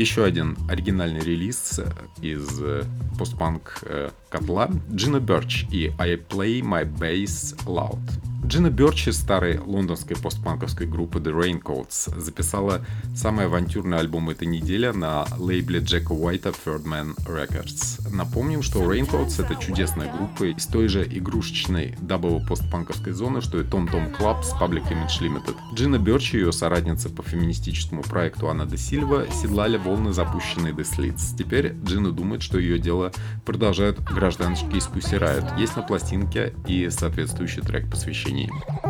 Еще 0.00 0.24
один 0.24 0.56
оригинальный 0.66 1.20
релиз 1.20 1.78
э, 1.78 1.92
из 2.22 2.58
э, 2.62 2.84
постпанк 3.18 3.80
э, 3.82 4.08
котла 4.30 4.70
Джина 4.90 5.20
Берч 5.20 5.66
и 5.70 5.92
I 5.98 6.14
Play 6.14 6.62
My 6.62 6.90
Bass 6.90 7.54
Loud. 7.66 8.00
Джина 8.50 8.68
Берч 8.68 9.06
из 9.06 9.16
старой 9.16 9.60
лондонской 9.60 10.16
постпанковской 10.16 10.84
группы 10.84 11.20
The 11.20 11.32
Raincoats 11.32 12.18
записала 12.18 12.84
самый 13.14 13.46
авантюрный 13.46 14.00
альбом 14.00 14.28
этой 14.28 14.48
недели 14.48 14.88
на 14.88 15.24
лейбле 15.38 15.78
Джека 15.78 16.10
Уайта 16.10 16.48
Third 16.48 16.82
Man 16.82 17.14
Records. 17.26 18.12
Напомним, 18.12 18.64
что 18.64 18.80
Raincoats 18.80 19.40
это 19.40 19.54
чудесная 19.54 20.12
группа 20.12 20.46
из 20.46 20.66
той 20.66 20.88
же 20.88 21.06
игрушечной 21.06 21.94
дабово-постпанковской 22.00 23.12
зоны, 23.12 23.40
что 23.40 23.60
и 23.60 23.62
Tom 23.62 23.88
Tom 23.88 24.12
Club 24.18 24.42
с 24.42 24.52
Public 24.54 24.90
Image 24.90 25.20
Limited. 25.20 25.56
Джина 25.72 26.00
Берч 26.00 26.34
и 26.34 26.38
ее 26.38 26.50
соратница 26.50 27.08
по 27.08 27.22
феминистическому 27.22 28.02
проекту 28.02 28.48
Анна 28.48 28.66
де 28.66 28.76
Сильва 28.76 29.28
седлали 29.30 29.76
волны 29.76 30.12
запущенной 30.12 30.72
Slits. 30.72 31.36
Теперь 31.38 31.76
Джина 31.84 32.10
думает, 32.10 32.42
что 32.42 32.58
ее 32.58 32.80
дело 32.80 33.12
продолжают 33.46 33.98
Pussy 34.92 35.20
Riot. 35.20 35.56
Есть 35.56 35.76
на 35.76 35.82
пластинке 35.82 36.52
и 36.66 36.90
соответствующий 36.90 37.62
трек 37.62 37.88
посвящения 37.88 38.39
nim. 38.40 38.89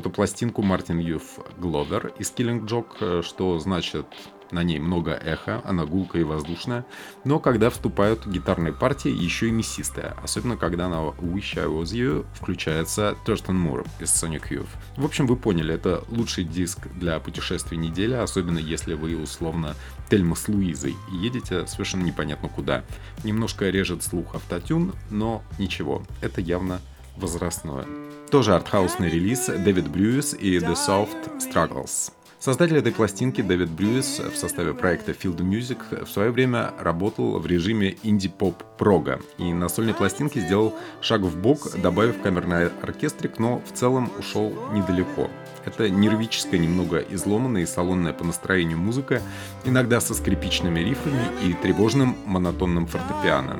Эту 0.00 0.10
пластинку 0.10 0.62
Мартин 0.62 0.98
Юф 0.98 1.38
Гловер 1.58 2.12
из 2.18 2.32
Killing 2.32 2.66
Joke, 2.66 2.96
э, 3.00 3.22
что 3.22 3.58
значит 3.58 4.06
на 4.50 4.64
ней 4.64 4.78
много 4.78 5.12
эха, 5.12 5.62
она 5.64 5.84
гулкая 5.84 6.22
и 6.22 6.24
воздушная, 6.24 6.84
но 7.22 7.38
когда 7.38 7.70
вступают 7.70 8.26
гитарные 8.26 8.72
партии, 8.72 9.10
еще 9.10 9.48
и 9.48 9.52
мясистая, 9.52 10.16
особенно 10.22 10.56
когда 10.56 10.88
на 10.88 11.10
Wish 11.18 11.56
I 11.56 11.66
Was 11.66 11.92
You 11.92 12.26
включается 12.34 13.16
Thurston 13.26 13.52
Мур 13.52 13.84
из 14.00 14.08
Sonic 14.08 14.48
Youth. 14.50 14.68
В 14.96 15.04
общем, 15.04 15.26
вы 15.26 15.36
поняли, 15.36 15.74
это 15.74 16.02
лучший 16.08 16.44
диск 16.44 16.88
для 16.96 17.20
путешествий 17.20 17.78
недели, 17.78 18.14
особенно 18.14 18.58
если 18.58 18.94
вы 18.94 19.14
условно 19.14 19.76
Тельма 20.08 20.34
с 20.34 20.48
Луизой 20.48 20.96
и 21.12 21.16
едете 21.16 21.66
совершенно 21.66 22.02
непонятно 22.02 22.48
куда. 22.48 22.82
Немножко 23.22 23.68
режет 23.70 24.02
слух 24.02 24.34
автотюн, 24.34 24.94
но 25.10 25.42
ничего, 25.58 26.02
это 26.22 26.40
явно 26.40 26.80
возрастное. 27.16 28.09
Тоже 28.30 28.54
артхаусный 28.54 29.10
релиз 29.10 29.46
Дэвид 29.46 29.88
Брюис 29.88 30.34
и 30.34 30.58
The 30.58 30.74
Soft 30.74 31.40
Struggles. 31.40 32.12
Создатель 32.38 32.76
этой 32.76 32.92
пластинки 32.92 33.40
Дэвид 33.40 33.70
Брюис 33.70 34.20
в 34.20 34.36
составе 34.36 34.72
проекта 34.72 35.10
Field 35.10 35.38
Music 35.38 36.04
в 36.04 36.08
свое 36.08 36.30
время 36.30 36.72
работал 36.78 37.40
в 37.40 37.46
режиме 37.46 37.96
инди-поп 38.04 38.62
прога 38.78 39.20
и 39.36 39.52
на 39.52 39.68
сольной 39.68 39.94
пластинке 39.94 40.40
сделал 40.40 40.74
шаг 41.00 41.22
в 41.22 41.36
бок, 41.36 41.76
добавив 41.82 42.22
камерный 42.22 42.68
оркестрик, 42.68 43.40
но 43.40 43.60
в 43.68 43.76
целом 43.76 44.12
ушел 44.16 44.54
недалеко. 44.72 45.28
Это 45.64 45.90
нервическая, 45.90 46.60
немного 46.60 46.98
изломанная 46.98 47.62
и 47.62 47.66
салонная 47.66 48.12
по 48.12 48.24
настроению 48.24 48.78
музыка, 48.78 49.20
иногда 49.64 50.00
со 50.00 50.14
скрипичными 50.14 50.78
рифами 50.78 51.24
и 51.44 51.52
тревожным 51.54 52.16
монотонным 52.26 52.86
фортепиано. 52.86 53.58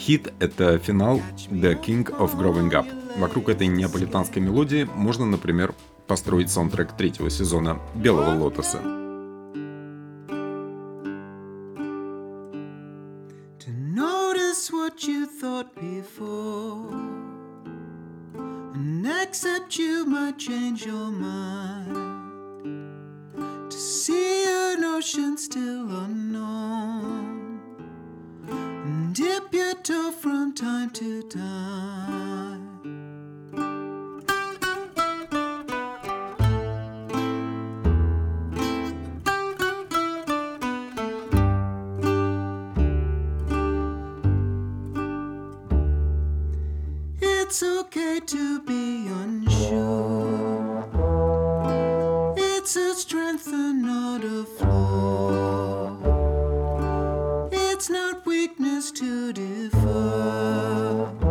Хит— 0.00 0.32
это 0.40 0.78
финал 0.78 1.20
The 1.50 1.78
King 1.78 2.06
of 2.18 2.34
Growing 2.34 2.70
Up. 2.70 2.86
Вокруг 3.18 3.50
этой 3.50 3.66
неаполитанской 3.66 4.40
мелодии 4.40 4.88
можно, 4.94 5.26
например, 5.26 5.74
построить 6.06 6.50
саундтрек 6.50 6.96
третьего 6.96 7.28
сезона 7.28 7.78
«Белого 7.94 8.34
лотоса». 8.34 8.80
still 25.40 25.88
unknown 26.04 27.39
dip 29.12 29.52
your 29.52 29.74
toe 29.82 30.12
from 30.12 30.54
time 30.54 30.88
to 30.90 31.22
time 31.22 32.70
It's 47.20 47.62
okay 47.64 48.20
to 48.26 48.60
be 48.62 49.08
unsure. 49.08 50.84
It's 52.36 52.76
a 52.76 52.94
strength 52.94 53.48
and 53.48 53.82
not 53.82 54.22
a 54.22 54.44
is 58.76 58.92
to 58.92 59.32
defer. 59.32 61.29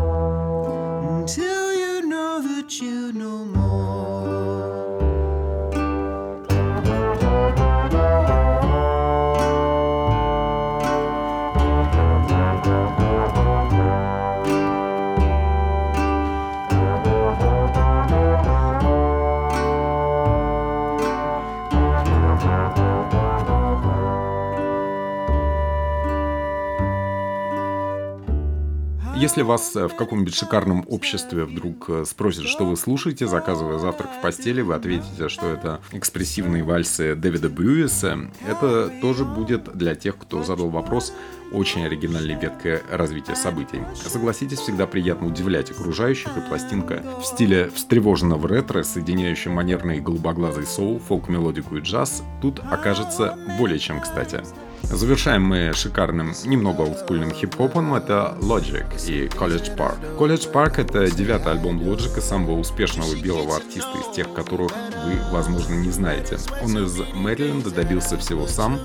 Если 29.30 29.44
вас 29.44 29.76
э, 29.76 29.88
в 29.88 29.96
каком-нибудь 29.96 30.34
шикарном 30.34 30.84
обществе 30.90 31.46
вдруг 31.46 31.88
э, 31.88 32.04
спросят, 32.04 32.48
что 32.48 32.66
вы 32.66 32.76
слушаете, 32.76 33.28
заказывая 33.28 33.78
завтрак 33.78 34.10
в 34.18 34.22
постели, 34.24 34.62
вы 34.62 34.74
ответите, 34.74 35.30
что 35.30 35.46
это 35.46 35.82
экспрессивные 35.92 36.64
вальсы 36.64 37.14
Дэвида 37.14 37.48
Брюиса. 37.50 38.32
Это 38.48 38.92
тоже 39.04 39.26
будет 39.26 39.78
для 39.78 39.94
тех, 39.94 40.18
кто 40.18 40.42
задал 40.42 40.70
вопрос, 40.70 41.14
очень 41.52 41.86
оригинальной 41.86 42.40
веткой 42.40 42.82
развития 42.90 43.36
событий. 43.36 43.84
Согласитесь, 44.04 44.58
всегда 44.58 44.88
приятно 44.88 45.28
удивлять 45.28 45.70
окружающих, 45.70 46.36
и 46.36 46.42
пластинка 46.42 47.04
в 47.22 47.24
стиле 47.24 47.70
встревоженного 47.70 48.48
ретро, 48.48 48.82
соединяющая 48.82 49.52
манерный 49.52 50.00
голубоглазый 50.00 50.66
соул, 50.66 50.98
фолк-мелодику 51.08 51.78
и 51.78 51.82
джаз, 51.82 52.24
тут 52.42 52.62
окажется 52.62 53.38
более 53.60 53.78
чем 53.78 54.02
кстати. 54.02 54.42
Завершаем 54.84 55.44
мы 55.44 55.72
шикарным, 55.74 56.34
немного 56.46 56.82
олдскульным 56.82 57.32
хип-хопом, 57.32 57.94
это 57.94 58.36
Logic 58.42 58.86
и 59.08 59.28
College 59.28 59.76
Park. 59.76 60.18
College 60.18 60.52
Park— 60.52 60.74
это 60.82 61.10
девятый 61.10 61.54
альбом 61.54 61.80
Logic, 61.80 62.20
самого 62.22 62.60
успешного 62.60 63.16
белого 63.16 63.58
артиста 63.58 63.98
из 64.00 64.16
тех, 64.16 64.34
которых 64.34 64.72
вы, 65.06 65.20
возможно, 65.32 65.76
не 65.76 65.92
знаете. 65.92 66.38
Он 66.64 66.78
из 66.78 66.98
Мэриленда 67.14 67.72
добился 67.72 68.18
всего 68.18 68.48
сам, 68.48 68.80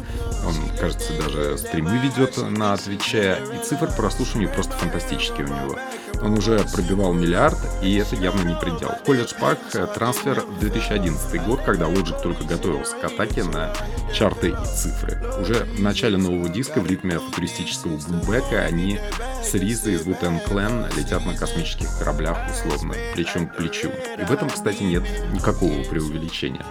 он, 0.46 0.54
кажется, 0.78 1.12
даже 1.22 1.56
стримы 1.58 1.98
ведет 1.98 2.36
на 2.50 2.76
Твиче, 2.76 3.38
и 3.54 3.64
цифр 3.64 3.90
прослушивания 3.96 4.48
просто 4.48 4.72
фантастические 4.72 5.46
у 5.46 5.48
него. 5.48 5.78
Он 6.24 6.38
уже 6.38 6.58
пробивал 6.72 7.12
миллиард, 7.12 7.58
и 7.82 7.96
это 7.96 8.16
явно 8.16 8.48
не 8.48 8.54
предел. 8.54 8.92
College 9.04 9.38
Park— 9.38 9.94
трансфер 9.94 10.40
в 10.40 10.58
2011 10.58 11.44
год, 11.44 11.60
когда 11.60 11.84
Logic 11.84 12.20
только 12.22 12.44
готовился 12.44 12.96
к 12.96 13.04
атаке 13.04 13.44
на 13.44 13.74
чарты 14.12 14.48
и 14.48 14.66
цифры. 14.74 15.18
Уже 15.38 15.64
в 15.64 15.80
начале 15.80 16.16
нового 16.16 16.48
диска 16.48 16.80
в 16.80 16.86
ритме 16.86 17.18
футуристического 17.18 17.98
бумбека 17.98 18.60
они 18.60 18.98
с 19.42 19.52
Ризой 19.52 19.94
из 19.94 20.06
Wu-Tang 20.06 20.40
Clan 20.48 20.96
летят 20.96 21.26
на 21.26 21.36
космических 21.36 21.88
кораблях 21.98 22.38
условно, 22.50 22.94
плечом 23.14 23.46
к 23.46 23.56
плечу. 23.56 23.90
И 24.18 24.24
в 24.24 24.32
этом, 24.32 24.48
кстати, 24.48 24.82
нет 24.82 25.02
никакого 25.32 25.82
преувеличения. 25.84 26.64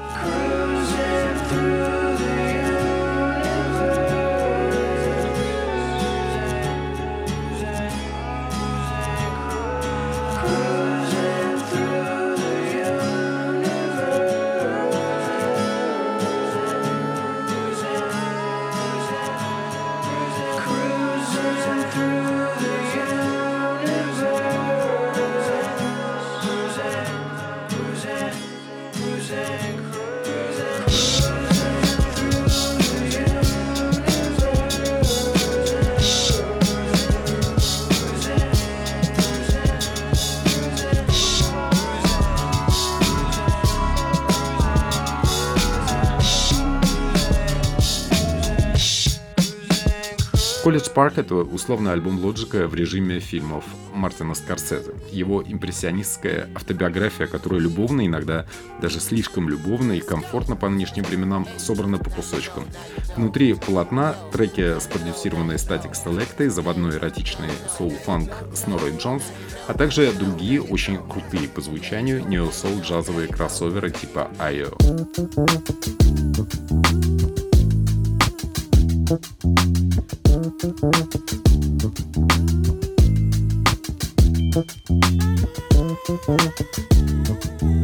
Колледж 50.64 50.90
Парк— 50.92 51.14
это 51.18 51.36
условный 51.36 51.92
альбом 51.92 52.24
Лоджика 52.24 52.70
в 52.70 52.74
режиме 52.74 53.20
фильмов 53.20 53.66
Мартина 53.94 54.34
Скорсезе. 54.34 54.94
Его 55.12 55.44
импрессионистская 55.46 56.48
автобиография, 56.56 57.28
которая 57.28 57.60
любовно, 57.60 58.06
иногда 58.06 58.46
даже 58.82 59.02
слишком 59.02 59.50
любовно 59.50 59.92
и 59.92 60.00
комфортно 60.00 60.56
по 60.56 60.70
нынешним 60.70 61.04
временам 61.04 61.46
собрана 61.58 61.98
по 61.98 62.10
кусочкам. 62.10 62.64
Внутри 63.18 63.56
полотна 63.56 64.16
треки, 64.32 64.80
спродюсированные 64.80 65.58
Static 65.58 65.92
Select, 65.92 66.50
заводной 66.50 66.96
эротичный 66.96 67.50
соул-фанк 67.78 68.32
с 68.56 68.66
Норой 68.66 68.96
Джонс, 68.98 69.24
а 69.68 69.74
также 69.74 70.14
другие 70.14 70.62
очень 70.62 70.98
крутые 71.10 71.50
по 71.50 71.60
звучанию 71.60 72.26
нео-соул 72.26 72.80
джазовые 72.80 73.28
кроссоверы 73.28 73.92
типа 73.92 74.30
I.O. 74.40 74.78
Thank 79.06 79.26
you. 87.62 87.83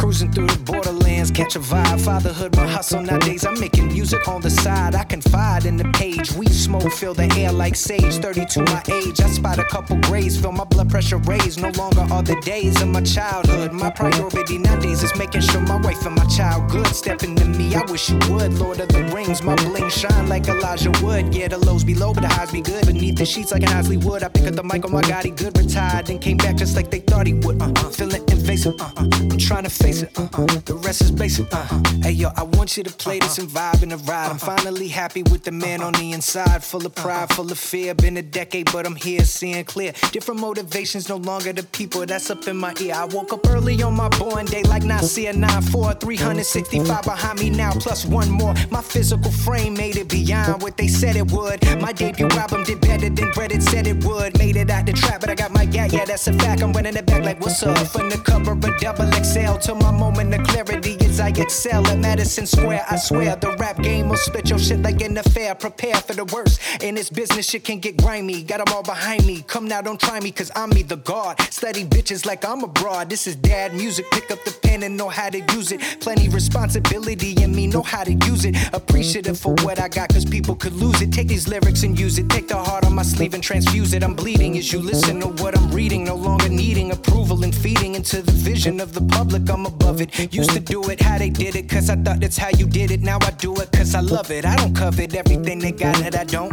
Cruising 0.00 0.32
through 0.32 0.46
the 0.46 0.58
borderlands, 0.60 1.30
catch 1.30 1.56
a 1.56 1.58
vibe. 1.60 2.00
Fatherhood, 2.00 2.56
my 2.56 2.66
hustle 2.66 3.02
nowadays. 3.02 3.44
I'm 3.44 3.60
making 3.60 3.88
music 3.88 4.26
on 4.26 4.40
the 4.40 4.48
side. 4.48 4.94
I 4.94 5.04
confide 5.04 5.66
in 5.66 5.76
the 5.76 5.84
page. 5.92 6.32
We 6.32 6.46
smoke, 6.46 6.90
fill 6.90 7.12
the 7.12 7.30
air 7.36 7.52
like 7.52 7.76
sage. 7.76 8.14
32 8.14 8.62
my 8.62 8.82
age. 8.90 9.20
I 9.20 9.28
spot 9.28 9.58
a 9.58 9.64
couple 9.64 9.98
grays, 9.98 10.40
feel 10.40 10.52
my 10.52 10.64
blood 10.64 10.88
pressure 10.88 11.18
raise. 11.18 11.58
No 11.58 11.68
longer 11.76 12.06
are 12.10 12.22
the 12.22 12.36
days 12.36 12.80
of 12.80 12.88
my 12.88 13.02
childhood. 13.02 13.74
My 13.74 13.90
priority 13.90 14.56
nowadays 14.56 15.02
is 15.02 15.14
making 15.18 15.42
sure 15.42 15.60
my 15.60 15.76
wife 15.76 16.06
and 16.06 16.16
my 16.16 16.24
child 16.24 16.70
good. 16.70 16.86
Stepping 16.86 17.36
to 17.36 17.44
me, 17.44 17.74
I 17.74 17.82
wish 17.90 18.08
you 18.08 18.18
would. 18.30 18.54
Lord 18.54 18.80
of 18.80 18.88
the 18.88 19.04
Rings, 19.14 19.42
my 19.42 19.54
bling 19.56 19.90
shine 19.90 20.30
like 20.30 20.48
Elijah 20.48 20.92
Wood. 21.02 21.34
Yeah, 21.34 21.48
the 21.48 21.58
lows 21.58 21.84
be 21.84 21.94
low, 21.94 22.14
but 22.14 22.22
the 22.22 22.28
highs 22.28 22.52
be 22.52 22.62
good. 22.62 22.86
Beneath 22.86 23.16
the 23.16 23.26
sheets 23.26 23.52
like 23.52 23.64
an 23.64 23.74
Isley 23.74 23.98
Wood. 23.98 24.22
I 24.22 24.28
pick 24.28 24.46
up 24.46 24.54
the 24.54 24.64
mic 24.64 24.82
on 24.86 24.92
my 24.92 25.02
God, 25.02 25.26
he 25.26 25.30
good 25.30 25.58
retired. 25.58 26.06
Then 26.06 26.18
came 26.18 26.38
back 26.38 26.56
just 26.56 26.74
like 26.74 26.90
they 26.90 27.00
thought 27.00 27.26
he 27.26 27.34
would. 27.34 27.60
Uh-uh. 27.60 27.90
Feeling 27.90 28.22
invasive. 28.30 28.80
Uh-uh. 28.80 29.08
I'm 29.30 29.36
trying 29.36 29.64
to 29.64 29.70
face 29.70 29.89
Uh-uh. 29.90 30.46
The 30.64 30.80
rest 30.84 31.02
is 31.02 31.10
basic. 31.10 31.52
Uh-uh. 31.52 31.82
Hey 32.02 32.12
yo, 32.12 32.30
I 32.36 32.44
want 32.44 32.76
you 32.76 32.84
to 32.84 32.92
play 32.92 33.18
this 33.18 33.38
uh-huh. 33.38 33.42
and 33.42 33.50
vibe 33.50 33.82
in 33.82 33.88
the 33.88 33.96
ride. 33.98 34.30
I'm 34.30 34.38
finally 34.38 34.88
happy 34.88 35.22
with 35.24 35.42
the 35.42 35.50
man 35.50 35.82
on 35.82 35.92
the 35.94 36.12
inside. 36.12 36.62
Full 36.62 36.86
of 36.86 36.94
pride, 36.94 37.30
full 37.30 37.50
of 37.50 37.58
fear. 37.58 37.94
Been 37.94 38.16
a 38.16 38.22
decade, 38.22 38.70
but 38.72 38.86
I'm 38.86 38.94
here 38.94 39.24
seeing 39.24 39.64
clear. 39.64 39.92
Different 40.12 40.40
motivations, 40.40 41.08
no 41.08 41.16
longer 41.16 41.52
the 41.52 41.64
people 41.64 42.06
that's 42.06 42.30
up 42.30 42.46
in 42.46 42.56
my 42.56 42.72
ear. 42.80 42.94
I 42.94 43.06
woke 43.06 43.32
up 43.32 43.48
early 43.48 43.82
on 43.82 43.96
my 43.96 44.08
born 44.10 44.46
day, 44.46 44.62
like 44.62 44.84
Nasir 44.84 45.32
94. 45.32 45.94
365 45.94 47.02
behind 47.02 47.40
me 47.40 47.50
now, 47.50 47.72
plus 47.72 48.04
one 48.04 48.30
more. 48.30 48.54
My 48.70 48.82
physical 48.82 49.32
frame 49.32 49.74
made 49.74 49.96
it 49.96 50.08
beyond 50.08 50.62
what 50.62 50.76
they 50.76 50.88
said 50.88 51.16
it 51.16 51.30
would. 51.32 51.64
My 51.80 51.92
debut 51.92 52.28
album 52.28 52.62
did 52.62 52.80
better 52.80 53.10
than 53.10 53.30
Reddit 53.32 53.62
said 53.62 53.86
it 53.86 54.04
would. 54.04 54.38
Made 54.38 54.56
it 54.56 54.70
out 54.70 54.86
the 54.86 54.92
trap, 54.92 55.20
but 55.20 55.30
I 55.30 55.34
got 55.34 55.50
my 55.50 55.62
yeah, 55.62 55.86
yeah, 55.86 56.04
that's 56.04 56.26
a 56.26 56.32
fact. 56.34 56.62
I'm 56.62 56.72
running 56.72 56.96
it 56.96 57.06
back 57.06 57.24
like 57.24 57.40
what's 57.40 57.62
up? 57.62 57.76
From 57.88 58.08
the 58.08 58.18
cover 58.18 58.52
of 58.52 58.80
double 58.80 59.10
XL 59.12 59.58
to 59.70 59.76
my 59.76 59.92
moment 59.92 60.34
of 60.34 60.44
clarity 60.48 60.96
as 61.04 61.20
I 61.20 61.28
excel 61.28 61.86
at 61.86 61.98
Madison 61.98 62.44
Square. 62.44 62.84
I 62.90 62.96
swear 62.96 63.36
the 63.36 63.52
rap 63.56 63.80
game 63.80 64.08
will 64.08 64.16
split 64.16 64.50
your 64.50 64.58
shit 64.58 64.82
like 64.82 65.00
an 65.00 65.16
affair. 65.16 65.54
Prepare 65.54 65.94
for 65.96 66.12
the 66.14 66.24
worst. 66.24 66.60
In 66.82 66.96
this 66.96 67.08
business, 67.08 67.48
shit 67.48 67.62
can 67.62 67.78
get 67.78 67.96
grimy. 67.96 68.42
Got 68.42 68.64
them 68.64 68.74
all 68.74 68.82
behind 68.82 69.24
me. 69.26 69.42
Come 69.42 69.68
now, 69.68 69.80
don't 69.80 70.00
try 70.00 70.18
me, 70.18 70.32
cause 70.32 70.50
I'm 70.56 70.70
me, 70.70 70.82
the 70.82 70.96
god. 70.96 71.40
Study 71.52 71.84
bitches 71.84 72.26
like 72.26 72.44
I'm 72.44 72.64
abroad. 72.64 73.08
This 73.08 73.28
is 73.28 73.36
dad 73.36 73.72
music. 73.72 74.06
Pick 74.10 74.32
up 74.32 74.42
the 74.44 74.50
pen 74.50 74.82
and 74.82 74.96
know 74.96 75.08
how 75.08 75.30
to 75.30 75.38
use 75.54 75.70
it. 75.70 75.80
Plenty 76.00 76.28
responsibility 76.28 77.40
in 77.40 77.54
me, 77.54 77.68
know 77.68 77.82
how 77.82 78.02
to 78.02 78.14
use 78.26 78.44
it. 78.44 78.56
Appreciative 78.72 79.38
for 79.38 79.54
what 79.62 79.78
I 79.78 79.88
got, 79.88 80.08
cause 80.08 80.24
people 80.24 80.56
could 80.56 80.72
lose 80.72 81.00
it. 81.00 81.12
Take 81.12 81.28
these 81.28 81.46
lyrics 81.46 81.84
and 81.84 81.96
use 81.98 82.18
it. 82.18 82.28
Take 82.28 82.48
the 82.48 82.56
heart 82.56 82.84
on 82.84 82.94
my 82.94 83.04
sleeve 83.04 83.34
and 83.34 83.42
transfuse 83.42 83.92
it. 83.94 84.02
I'm 84.02 84.14
bleeding 84.14 84.58
as 84.58 84.72
you 84.72 84.80
listen 84.80 85.20
to 85.20 85.28
what 85.42 85.56
I'm 85.56 85.70
reading. 85.70 86.04
No 86.04 86.16
longer 86.16 86.48
needing 86.48 86.90
approval 86.90 87.44
and 87.44 87.54
feeding 87.54 87.94
into 87.94 88.20
the 88.20 88.32
vision 88.32 88.80
of 88.80 88.94
the 88.94 89.02
public. 89.02 89.48
I'm 89.48 89.59
above 89.66 90.00
it. 90.00 90.32
Used 90.32 90.50
to 90.50 90.60
do 90.60 90.82
it 90.90 91.00
how 91.00 91.18
they 91.18 91.30
did 91.30 91.56
it, 91.56 91.68
cause 91.68 91.90
I 91.90 91.96
thought 91.96 92.20
that's 92.20 92.36
how 92.36 92.50
you 92.58 92.66
did 92.66 92.90
it. 92.90 93.02
Now 93.02 93.18
I 93.20 93.30
do 93.32 93.54
it 93.60 93.70
cause 93.72 93.94
I 93.94 94.00
love 94.00 94.30
it. 94.30 94.44
I 94.44 94.56
don't 94.56 94.74
covet 94.74 95.14
everything 95.14 95.58
they 95.58 95.72
got 95.72 95.96
that 95.96 96.16
I 96.16 96.24
don't. 96.24 96.50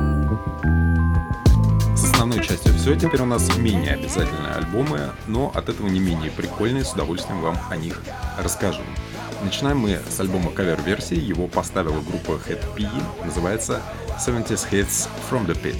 С 1.96 2.04
основной 2.04 2.46
частью 2.46 2.74
все, 2.76 2.96
теперь 2.96 3.22
у 3.22 3.26
нас 3.26 3.58
менее 3.58 3.94
обязательные 3.94 4.54
альбомы, 4.54 5.12
но 5.26 5.52
от 5.56 5.70
этого 5.70 5.88
не 5.88 6.00
менее 6.00 6.30
прикольные, 6.30 6.86
с 6.86 6.94
удовольствием 6.94 7.42
вам 7.42 7.58
о 7.70 7.76
них 7.76 8.04
расскажу. 8.38 8.82
Начинаем 9.44 9.80
мы 9.80 10.00
с 10.08 10.20
альбома 10.20 10.52
кавер-версии, 10.52 11.20
его 11.20 11.48
поставила 11.48 12.00
группа 12.02 12.40
Head 12.48 12.64
P, 12.76 12.88
называется 13.26 13.82
70s 14.20 14.68
Hits 14.72 15.08
From 15.30 15.48
The 15.48 15.60
Pit. 15.60 15.78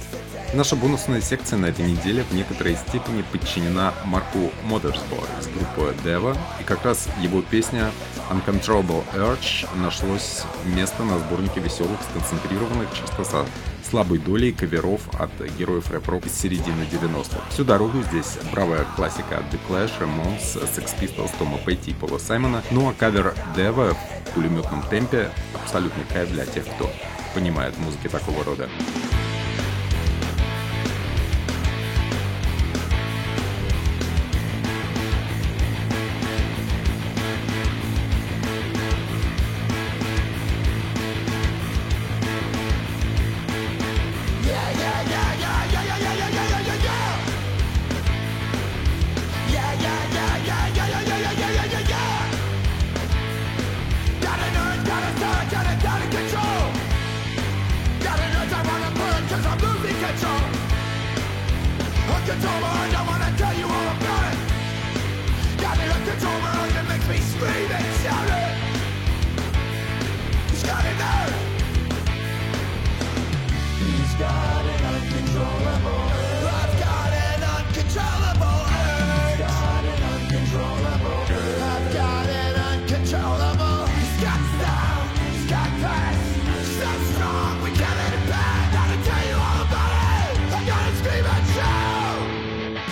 Наша 0.54 0.76
бонусная 0.76 1.20
секция 1.20 1.58
на 1.58 1.66
этой 1.66 1.84
неделе 1.84 2.24
в 2.24 2.34
некоторой 2.34 2.74
степени 2.74 3.20
подчинена 3.20 3.92
Марку 4.06 4.50
Mothersbaugh 4.66 5.28
из 5.38 5.46
группы 5.46 5.94
Deva, 6.02 6.38
и 6.58 6.64
как 6.64 6.86
раз 6.86 7.06
его 7.20 7.42
песня 7.42 7.90
Uncontrollable 8.30 9.04
Urge 9.14 9.68
нашлось 9.76 10.44
место 10.64 11.04
на 11.04 11.18
сборнике 11.18 11.60
веселых, 11.60 11.98
сконцентрированных, 12.10 12.88
часто 12.94 13.24
со 13.24 13.46
слабой 13.90 14.18
долей 14.18 14.52
каверов 14.52 15.02
от 15.20 15.30
героев 15.58 15.90
рэп-рок 15.90 16.24
из 16.24 16.32
середины 16.32 16.86
90-х. 16.90 17.40
Всю 17.50 17.64
дорогу 17.64 18.02
здесь 18.10 18.38
бравая 18.50 18.86
классика 18.96 19.38
от 19.38 19.44
The 19.52 19.58
Clash, 19.68 19.92
Ramones, 20.00 20.62
Sex 20.74 20.98
Pistols, 20.98 21.30
Тома 21.38 21.58
Пейти 21.58 21.90
и 21.90 21.94
Пола 21.94 22.16
Саймона, 22.16 22.62
ну 22.70 22.88
а 22.88 22.94
кавер 22.94 23.34
Дева 23.54 23.94
в 23.94 24.34
пулеметном 24.34 24.82
темпе 24.88 25.30
абсолютный 25.54 26.04
кайф 26.10 26.30
для 26.30 26.46
тех, 26.46 26.64
кто 26.64 26.90
понимает 27.34 27.76
музыки 27.78 28.08
такого 28.08 28.42
рода. 28.44 28.68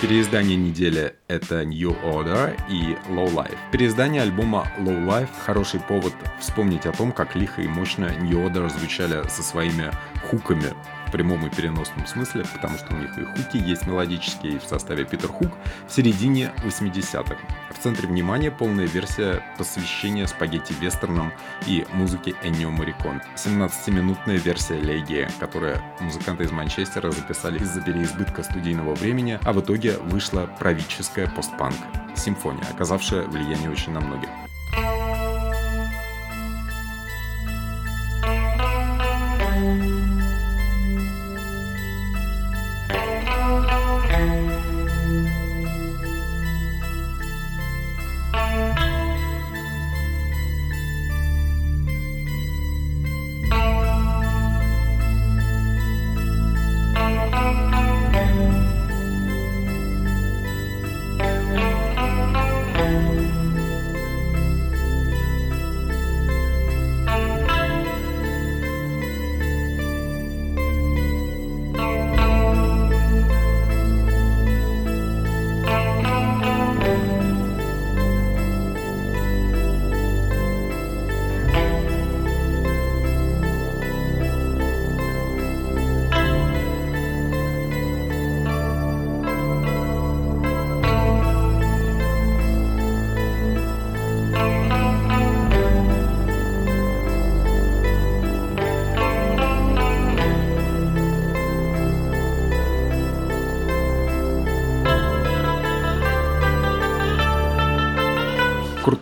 Переиздание 0.07 0.55
недели— 0.55 1.15
это 1.27 1.65
New 1.65 1.93
Order 2.01 2.57
и 2.69 2.95
Low 3.11 3.29
Life. 3.33 3.57
Переиздание 3.73 4.21
альбома 4.21 4.65
Low 4.77 5.05
Life— 5.05 5.27
хороший 5.45 5.81
повод 5.81 6.13
вспомнить 6.39 6.85
о 6.85 6.93
том, 6.93 7.11
как 7.11 7.35
лихо 7.35 7.61
и 7.61 7.67
мощно 7.67 8.05
New 8.21 8.41
Order 8.41 8.69
звучали 8.69 9.27
со 9.27 9.43
своими 9.43 9.91
хуками 10.29 10.73
в 11.07 11.11
прямом 11.11 11.45
и 11.45 11.49
переносном 11.49 12.07
смысле, 12.07 12.45
потому 12.53 12.77
что 12.77 12.95
у 12.95 12.97
них 12.97 13.17
и 13.17 13.25
хуки 13.25 13.57
есть 13.57 13.85
мелодические, 13.85 14.53
и 14.53 14.59
в 14.59 14.63
составе 14.63 15.03
Питер 15.03 15.27
Хук 15.27 15.51
в 15.89 15.93
середине 15.93 16.53
80-х. 16.63 17.35
Центре 17.87 18.09
внимания 18.09 18.51
полная 18.51 18.85
версия 18.85 19.41
посвящения 19.57 20.27
спагетти-вестернам 20.27 21.31
и 21.65 21.87
музыке 21.93 22.35
Эннио 22.43 22.69
Марикон. 22.69 23.21
17-минутная 23.37 24.35
версия 24.35 24.77
Легия, 24.77 25.31
которую 25.39 25.81
музыканты 26.01 26.43
из 26.43 26.51
Манчестера 26.51 27.11
записали 27.11 27.59
из-за 27.59 27.79
переизбытка 27.79 28.43
студийного 28.43 28.93
времени, 28.93 29.39
а 29.41 29.53
в 29.53 29.61
итоге 29.61 29.97
вышла 29.99 30.49
правительская 30.59 31.29
постпанк 31.29 31.77
симфония, 32.13 32.65
оказавшая 32.73 33.23
влияние 33.23 33.71
очень 33.71 33.93
на 33.93 34.01
многих. 34.01 34.27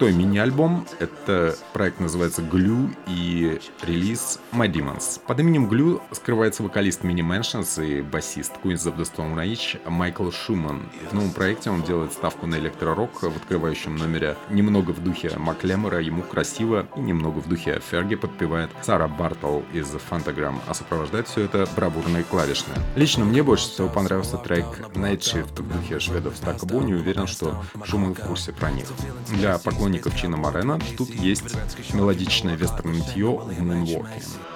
Крутой 0.06 0.24
мини-альбом. 0.24 0.86
Это 1.00 1.56
проект 1.74 2.00
называется 2.00 2.44
Glue 2.44 2.96
и 3.08 3.60
релиз 3.82 4.40
My 4.52 4.72
Demons. 4.72 5.20
Под 5.26 5.40
именем 5.40 5.68
Glue 5.68 6.00
скрывается 6.12 6.62
вокалист 6.62 7.02
Mini 7.02 7.28
Mansions 7.28 7.84
и 7.84 8.04
басист 8.04 8.52
Queens 8.64 8.86
of 8.86 8.98
the 8.98 9.12
Stone 9.12 9.36
Age 9.38 9.80
Майкл 9.90 10.30
Шуман. 10.30 10.84
В 11.10 11.16
новом 11.16 11.32
проекте 11.32 11.72
он 11.72 11.82
делает 11.82 12.14
ставку 12.14 12.46
на 12.46 12.54
электророк 12.54 13.24
в 13.24 13.36
открывающем 13.36 13.96
номере. 13.96 14.38
Немного 14.52 14.92
в 14.92 15.04
духе 15.04 15.32
Маклемора, 15.40 16.00
ему 16.02 16.22
красиво, 16.22 16.86
и 16.96 17.00
немного 17.00 17.40
в 17.40 17.50
духе 17.50 17.82
Ферги 17.90 18.14
подпевает 18.14 18.70
Сара 18.84 19.08
Бартл 19.08 19.62
из 19.74 19.88
Fantagram, 19.88 20.60
а 20.68 20.76
сопровождает 20.76 21.28
все 21.28 21.42
это 21.42 21.68
бравурные 21.76 22.24
клавишные. 22.24 22.78
Лично 22.96 23.26
мне 23.26 23.42
больше 23.42 23.70
всего 23.70 23.90
понравился 23.90 24.38
трек 24.38 24.66
Night 24.94 25.22
Shift 25.22 25.64
в 25.64 25.74
духе 25.74 26.00
шведов 26.00 26.38
Стакабу, 26.38 26.82
не 26.82 26.94
уверен, 26.94 27.26
что 27.26 27.64
Шуман 27.84 28.14
в 28.14 28.20
курсе 28.20 28.54
про 28.54 28.70
них. 28.70 28.86
Для 29.30 29.58
поклонников 29.58 29.95
Чина 30.16 30.38
Морена 30.38 30.80
тут 30.98 31.10
есть 31.10 31.56
мелодичное 31.94 32.56
вестерн 32.56 32.94
нытье 32.94 33.28
в 33.28 33.50
Moonwalking. 33.50 34.55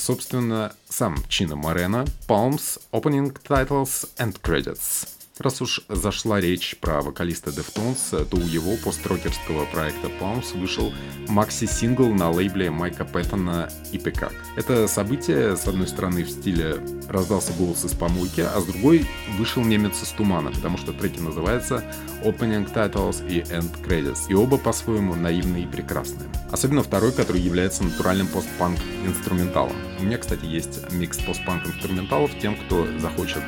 собственно, 0.00 0.74
сам 0.88 1.16
Чино 1.28 1.56
Морено, 1.56 2.06
Palms, 2.28 2.80
Opening 2.92 3.36
Titles 3.42 4.08
and 4.18 4.40
Credits. 4.40 5.08
Раз 5.41 5.59
уж 5.59 5.81
зашла 5.89 6.39
речь 6.39 6.77
про 6.79 7.01
вокалиста 7.01 7.49
Deftones, 7.49 8.25
то 8.25 8.37
у 8.37 8.41
его 8.41 8.77
построкерского 8.77 9.65
проекта 9.65 10.07
Palms 10.07 10.55
вышел 10.55 10.93
макси-сингл 11.29 12.13
на 12.13 12.29
лейбле 12.29 12.69
Майка 12.69 13.05
Пэттона 13.05 13.67
и 13.91 13.97
Пекак. 13.97 14.33
Это 14.55 14.87
событие, 14.87 15.57
с 15.57 15.67
одной 15.67 15.87
стороны, 15.87 16.23
в 16.23 16.29
стиле 16.29 16.77
раздался 17.09 17.53
голос 17.53 17.83
из 17.83 17.93
помойки, 17.93 18.41
а 18.41 18.61
с 18.61 18.65
другой 18.65 19.07
вышел 19.39 19.63
немец 19.63 20.03
из 20.03 20.09
тумана, 20.09 20.51
потому 20.51 20.77
что 20.77 20.93
треки 20.93 21.19
называются 21.19 21.83
Opening 22.23 22.71
Titles 22.71 23.27
и 23.27 23.41
End 23.41 23.83
Credits, 23.83 24.29
и 24.29 24.35
оба 24.35 24.59
по-своему 24.59 25.15
наивные 25.15 25.63
и 25.63 25.67
прекрасные. 25.67 26.29
Особенно 26.51 26.83
второй, 26.83 27.13
который 27.13 27.41
является 27.41 27.83
натуральным 27.83 28.27
постпанк 28.27 28.77
инструменталом. 29.07 29.75
У 29.99 30.03
меня, 30.03 30.19
кстати, 30.19 30.45
есть 30.45 30.91
микс 30.91 31.17
постпанк 31.17 31.65
инструменталов. 31.65 32.29
Тем, 32.39 32.55
кто 32.55 32.85
захочет 32.99 33.41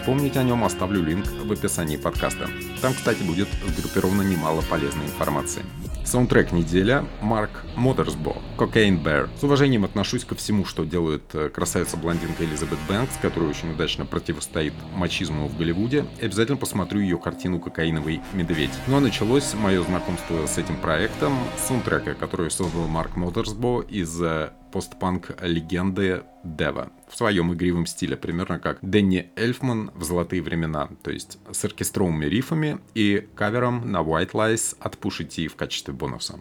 вспомнить 0.00 0.36
о 0.38 0.42
нем, 0.42 0.64
оставлю 0.64 1.02
линк 1.02 1.26
в 1.44 1.52
описании 1.52 1.98
подкаста. 1.98 2.48
Там, 2.80 2.94
кстати, 2.94 3.22
будет 3.22 3.48
сгруппировано 3.76 4.22
немало 4.22 4.62
полезной 4.62 5.04
информации. 5.04 5.62
Саундтрек 6.10 6.50
неделя 6.50 7.04
Марк 7.22 7.50
Моторсбо 7.76 8.34
Cocaine 8.58 9.00
Bear. 9.00 9.28
С 9.38 9.44
уважением 9.44 9.84
отношусь 9.84 10.24
ко 10.24 10.34
всему, 10.34 10.64
что 10.64 10.82
делает 10.82 11.22
э, 11.34 11.50
красавица-блондинка 11.50 12.44
Элизабет 12.44 12.80
Бэнкс, 12.88 13.16
которая 13.22 13.48
очень 13.48 13.70
удачно 13.70 14.04
противостоит 14.04 14.72
мачизму 14.96 15.46
в 15.46 15.56
Голливуде. 15.56 16.04
И 16.20 16.24
обязательно 16.24 16.58
посмотрю 16.58 16.98
ее 16.98 17.16
картину 17.16 17.60
«Кокаиновый 17.60 18.22
медведь». 18.32 18.72
Ну 18.88 18.96
а 18.96 19.00
началось 19.00 19.54
мое 19.54 19.84
знакомство 19.84 20.46
с 20.46 20.58
этим 20.58 20.78
проектом 20.78 21.32
саундтрека, 21.56 22.14
который 22.14 22.50
создал 22.50 22.88
Марк 22.88 23.14
Моторсбо 23.14 23.80
из 23.82 24.20
э, 24.20 24.50
постпанк 24.72 25.36
легенды 25.42 26.24
Дева 26.42 26.90
в 27.08 27.16
своем 27.16 27.52
игривом 27.52 27.86
стиле, 27.86 28.16
примерно 28.16 28.58
как 28.58 28.78
Дэнни 28.80 29.30
Эльфман 29.36 29.90
в 29.94 30.04
«Золотые 30.04 30.42
времена», 30.42 30.88
то 31.02 31.10
есть 31.10 31.38
с 31.50 31.64
оркестровыми 31.64 32.24
рифами 32.26 32.78
и 32.94 33.28
кавером 33.34 33.90
на 33.90 33.98
White 33.98 34.32
Lies 34.32 34.76
от 34.80 34.94
Pusha 34.94 35.24
T 35.24 35.48
в 35.48 35.56
качестве 35.56 35.92
бонуса. 35.99 36.39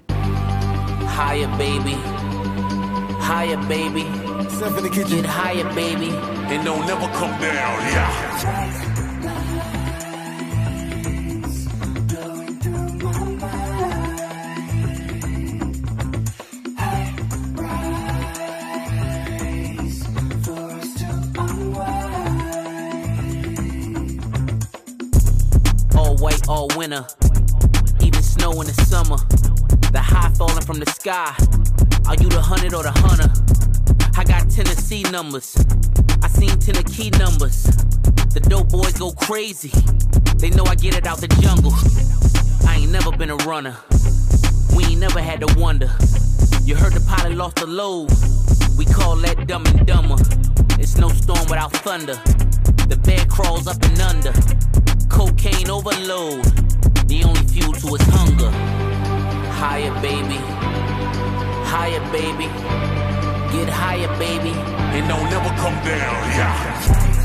Higher, 1.06 1.48
baby. 1.58 1.96
Higher, 3.20 3.56
baby. 3.68 4.04
Get 4.94 5.26
higher, 5.26 5.64
baby. 5.74 6.10
And 6.10 6.64
don't 6.64 6.86
never 6.86 7.08
come 7.14 7.30
down, 7.40 7.80
yeah. 7.92 8.10
All 25.96 26.16
white, 26.16 26.48
all 26.48 26.68
winter. 26.76 27.17
Snow 28.29 28.51
in 28.61 28.67
the 28.67 28.73
summer. 28.85 29.17
The 29.91 29.99
high 29.99 30.29
falling 30.37 30.61
from 30.61 30.77
the 30.77 30.85
sky. 30.85 31.33
Are 32.05 32.13
you 32.13 32.29
the 32.29 32.39
hundred 32.39 32.75
or 32.75 32.83
the 32.83 32.91
hunter? 32.91 33.29
I 34.15 34.23
got 34.23 34.47
Tennessee 34.51 35.01
numbers. 35.09 35.57
I 36.21 36.27
seen 36.27 36.53
Tennessee 36.59 37.09
numbers. 37.17 37.63
The 38.29 38.39
dope 38.47 38.69
boys 38.69 38.93
go 38.93 39.13
crazy. 39.13 39.71
They 40.37 40.51
know 40.51 40.63
I 40.65 40.75
get 40.75 40.95
it 40.95 41.07
out 41.07 41.17
the 41.17 41.27
jungle. 41.41 41.73
I 42.69 42.77
ain't 42.77 42.91
never 42.91 43.11
been 43.11 43.31
a 43.31 43.35
runner. 43.49 43.75
We 44.77 44.85
ain't 44.85 44.99
never 44.99 45.21
had 45.21 45.39
to 45.41 45.49
wonder. 45.59 45.89
You 46.63 46.75
heard 46.75 46.93
the 46.93 47.03
pilot 47.09 47.35
lost 47.35 47.55
the 47.55 47.65
load. 47.65 48.11
We 48.77 48.85
call 48.85 49.15
that 49.25 49.47
dumb 49.47 49.65
and 49.65 49.87
dumber. 49.87 50.21
It's 50.77 50.97
no 50.97 51.09
storm 51.09 51.49
without 51.49 51.73
thunder. 51.73 52.21
The 52.85 52.97
bed 53.03 53.27
crawls 53.27 53.65
up 53.65 53.81
and 53.83 53.99
under. 53.99 54.33
Cocaine 55.09 55.71
overload. 55.71 56.58
Fuel 57.59 57.73
to 57.73 57.87
his 57.87 58.07
hunger. 58.09 58.51
Higher, 59.51 59.91
baby. 60.01 60.39
Higher, 61.65 61.99
baby. 62.11 62.45
Get 63.51 63.69
higher, 63.69 64.07
baby. 64.17 64.53
And 64.95 65.07
don't 65.07 65.29
never 65.29 65.49
come 65.57 65.75
down, 65.83 66.29
yeah. 66.37 67.18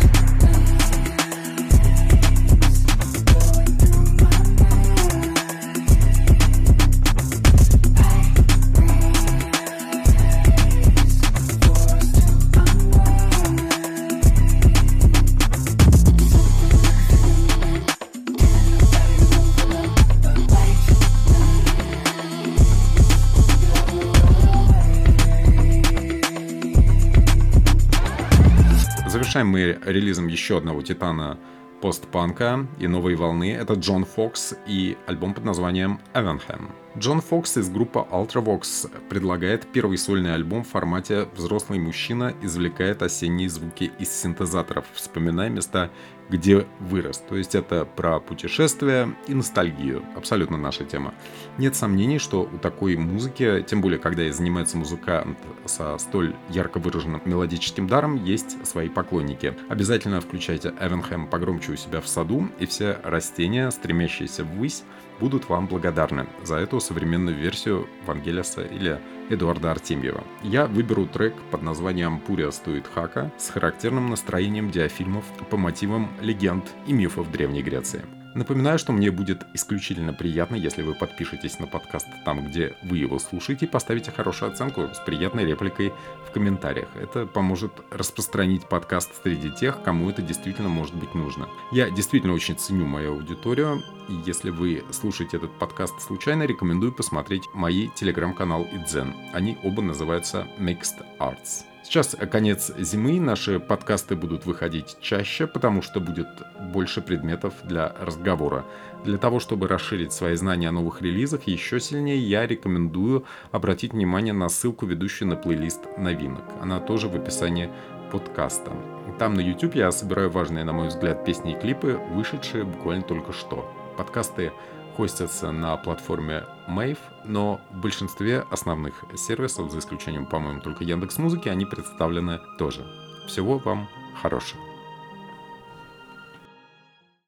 Завершаем 29.34 29.52
мы 29.52 29.80
релизом 29.84 30.28
еще 30.28 30.58
одного 30.58 30.80
титана 30.82 31.40
постпанка 31.80 32.68
и 32.78 32.86
новой 32.86 33.16
волны. 33.16 33.52
Это 33.52 33.74
Джон 33.74 34.04
Фокс 34.04 34.54
и 34.68 34.96
альбом 35.08 35.34
под 35.34 35.44
названием 35.44 35.98
Эвенхэм. 36.14 36.70
Джон 36.96 37.20
Фокс 37.20 37.56
из 37.56 37.68
группы 37.68 38.06
Ultravox 38.12 38.88
предлагает 39.08 39.66
первый 39.72 39.98
сольный 39.98 40.34
альбом 40.34 40.62
в 40.62 40.68
формате 40.68 41.26
«Взрослый 41.34 41.80
мужчина 41.80 42.32
извлекает 42.42 43.02
осенние 43.02 43.48
звуки 43.48 43.90
из 43.98 44.08
синтезаторов, 44.12 44.84
вспоминая 44.92 45.48
места, 45.48 45.90
где 46.28 46.66
вырос». 46.80 47.18
То 47.18 47.36
есть 47.36 47.54
это 47.54 47.84
про 47.84 48.20
путешествия 48.20 49.14
и 49.26 49.34
ностальгию. 49.34 50.02
Абсолютно 50.16 50.56
наша 50.56 50.84
тема. 50.84 51.14
Нет 51.58 51.76
сомнений, 51.76 52.18
что 52.18 52.42
у 52.42 52.58
такой 52.58 52.96
музыки, 52.96 53.64
тем 53.66 53.80
более 53.80 53.98
когда 53.98 54.30
занимается 54.32 54.76
музыкант 54.76 55.38
со 55.66 55.96
столь 55.98 56.34
ярко 56.48 56.78
выраженным 56.78 57.22
мелодическим 57.24 57.86
даром, 57.86 58.22
есть 58.24 58.64
свои 58.66 58.88
поклонники. 58.88 59.54
Обязательно 59.68 60.20
включайте 60.20 60.74
Эвенхэм 60.80 61.26
погромче 61.28 61.72
у 61.72 61.76
себя 61.76 62.00
в 62.00 62.08
саду, 62.08 62.48
и 62.58 62.66
все 62.66 62.98
растения, 63.02 63.70
стремящиеся 63.70 64.44
ввысь, 64.44 64.82
будут 65.20 65.48
вам 65.48 65.66
благодарны 65.66 66.26
за 66.42 66.56
эту 66.56 66.80
современную 66.80 67.36
версию 67.36 67.88
Вангелиса 68.06 68.62
или 68.62 69.00
Эдуарда 69.30 69.72
Артемьева. 69.72 70.22
Я 70.42 70.66
выберу 70.66 71.06
трек 71.06 71.34
под 71.50 71.62
названием 71.62 72.18
«Пуря 72.18 72.50
стоит 72.50 72.86
хака» 72.86 73.32
с 73.38 73.48
характерным 73.50 74.10
настроением 74.10 74.70
диафильмов 74.70 75.24
по 75.50 75.56
мотивам 75.56 76.10
легенд 76.20 76.64
и 76.86 76.92
мифов 76.92 77.30
Древней 77.30 77.62
Греции. 77.62 78.02
Напоминаю, 78.34 78.80
что 78.80 78.92
мне 78.92 79.12
будет 79.12 79.46
исключительно 79.54 80.12
приятно, 80.12 80.56
если 80.56 80.82
вы 80.82 80.94
подпишетесь 80.94 81.60
на 81.60 81.68
подкаст 81.68 82.08
там, 82.24 82.44
где 82.44 82.76
вы 82.82 82.98
его 82.98 83.20
слушаете, 83.20 83.68
поставите 83.68 84.10
хорошую 84.10 84.50
оценку 84.50 84.88
с 84.92 84.98
приятной 84.98 85.44
репликой 85.44 85.92
в 86.28 86.32
комментариях. 86.32 86.88
Это 86.96 87.26
поможет 87.26 87.72
распространить 87.92 88.68
подкаст 88.68 89.22
среди 89.22 89.52
тех, 89.52 89.82
кому 89.84 90.10
это 90.10 90.20
действительно 90.20 90.68
может 90.68 90.96
быть 90.96 91.14
нужно. 91.14 91.48
Я 91.70 91.90
действительно 91.90 92.32
очень 92.32 92.58
ценю 92.58 92.86
мою 92.86 93.12
аудиторию, 93.12 93.82
и 94.08 94.14
если 94.26 94.50
вы 94.50 94.82
слушаете 94.90 95.36
этот 95.36 95.56
подкаст 95.56 96.00
случайно, 96.02 96.42
рекомендую 96.42 96.92
посмотреть 96.92 97.44
мои 97.54 97.88
телеграм-канал 97.94 98.64
и 98.64 98.78
Дзен. 98.78 99.14
Они 99.32 99.56
оба 99.62 99.80
называются 99.80 100.48
Mixed 100.58 101.04
Arts. 101.20 101.66
Сейчас 101.84 102.16
конец 102.32 102.72
зимы, 102.78 103.20
наши 103.20 103.60
подкасты 103.60 104.16
будут 104.16 104.46
выходить 104.46 104.96
чаще, 105.02 105.46
потому 105.46 105.82
что 105.82 106.00
будет 106.00 106.28
больше 106.72 107.02
предметов 107.02 107.52
для 107.62 107.94
разговора. 108.00 108.64
Для 109.04 109.18
того, 109.18 109.38
чтобы 109.38 109.68
расширить 109.68 110.14
свои 110.14 110.34
знания 110.34 110.70
о 110.70 110.72
новых 110.72 111.02
релизах 111.02 111.42
еще 111.42 111.78
сильнее, 111.78 112.18
я 112.18 112.46
рекомендую 112.46 113.26
обратить 113.52 113.92
внимание 113.92 114.32
на 114.32 114.48
ссылку, 114.48 114.86
ведущую 114.86 115.28
на 115.28 115.36
плейлист 115.36 115.82
новинок. 115.98 116.44
Она 116.62 116.80
тоже 116.80 117.08
в 117.08 117.16
описании 117.16 117.70
подкаста. 118.10 118.72
Там 119.18 119.34
на 119.34 119.40
YouTube 119.40 119.74
я 119.74 119.92
собираю 119.92 120.30
важные, 120.30 120.64
на 120.64 120.72
мой 120.72 120.88
взгляд, 120.88 121.22
песни 121.26 121.52
и 121.52 121.60
клипы, 121.60 122.00
вышедшие 122.12 122.64
буквально 122.64 123.02
только 123.02 123.34
что. 123.34 123.70
Подкасты 123.98 124.52
хостятся 124.96 125.52
на 125.52 125.76
платформе 125.76 126.44
Mave, 126.68 126.98
но 127.24 127.60
в 127.70 127.78
большинстве 127.78 128.44
основных 128.50 129.04
сервисов, 129.16 129.70
за 129.70 129.78
исключением, 129.78 130.26
по-моему, 130.26 130.60
только 130.60 130.84
Яндекс 130.84 131.18
Музыки, 131.18 131.48
они 131.48 131.66
представлены 131.66 132.40
тоже. 132.58 132.86
Всего 133.26 133.58
вам 133.58 133.88
хорошего. 134.20 134.63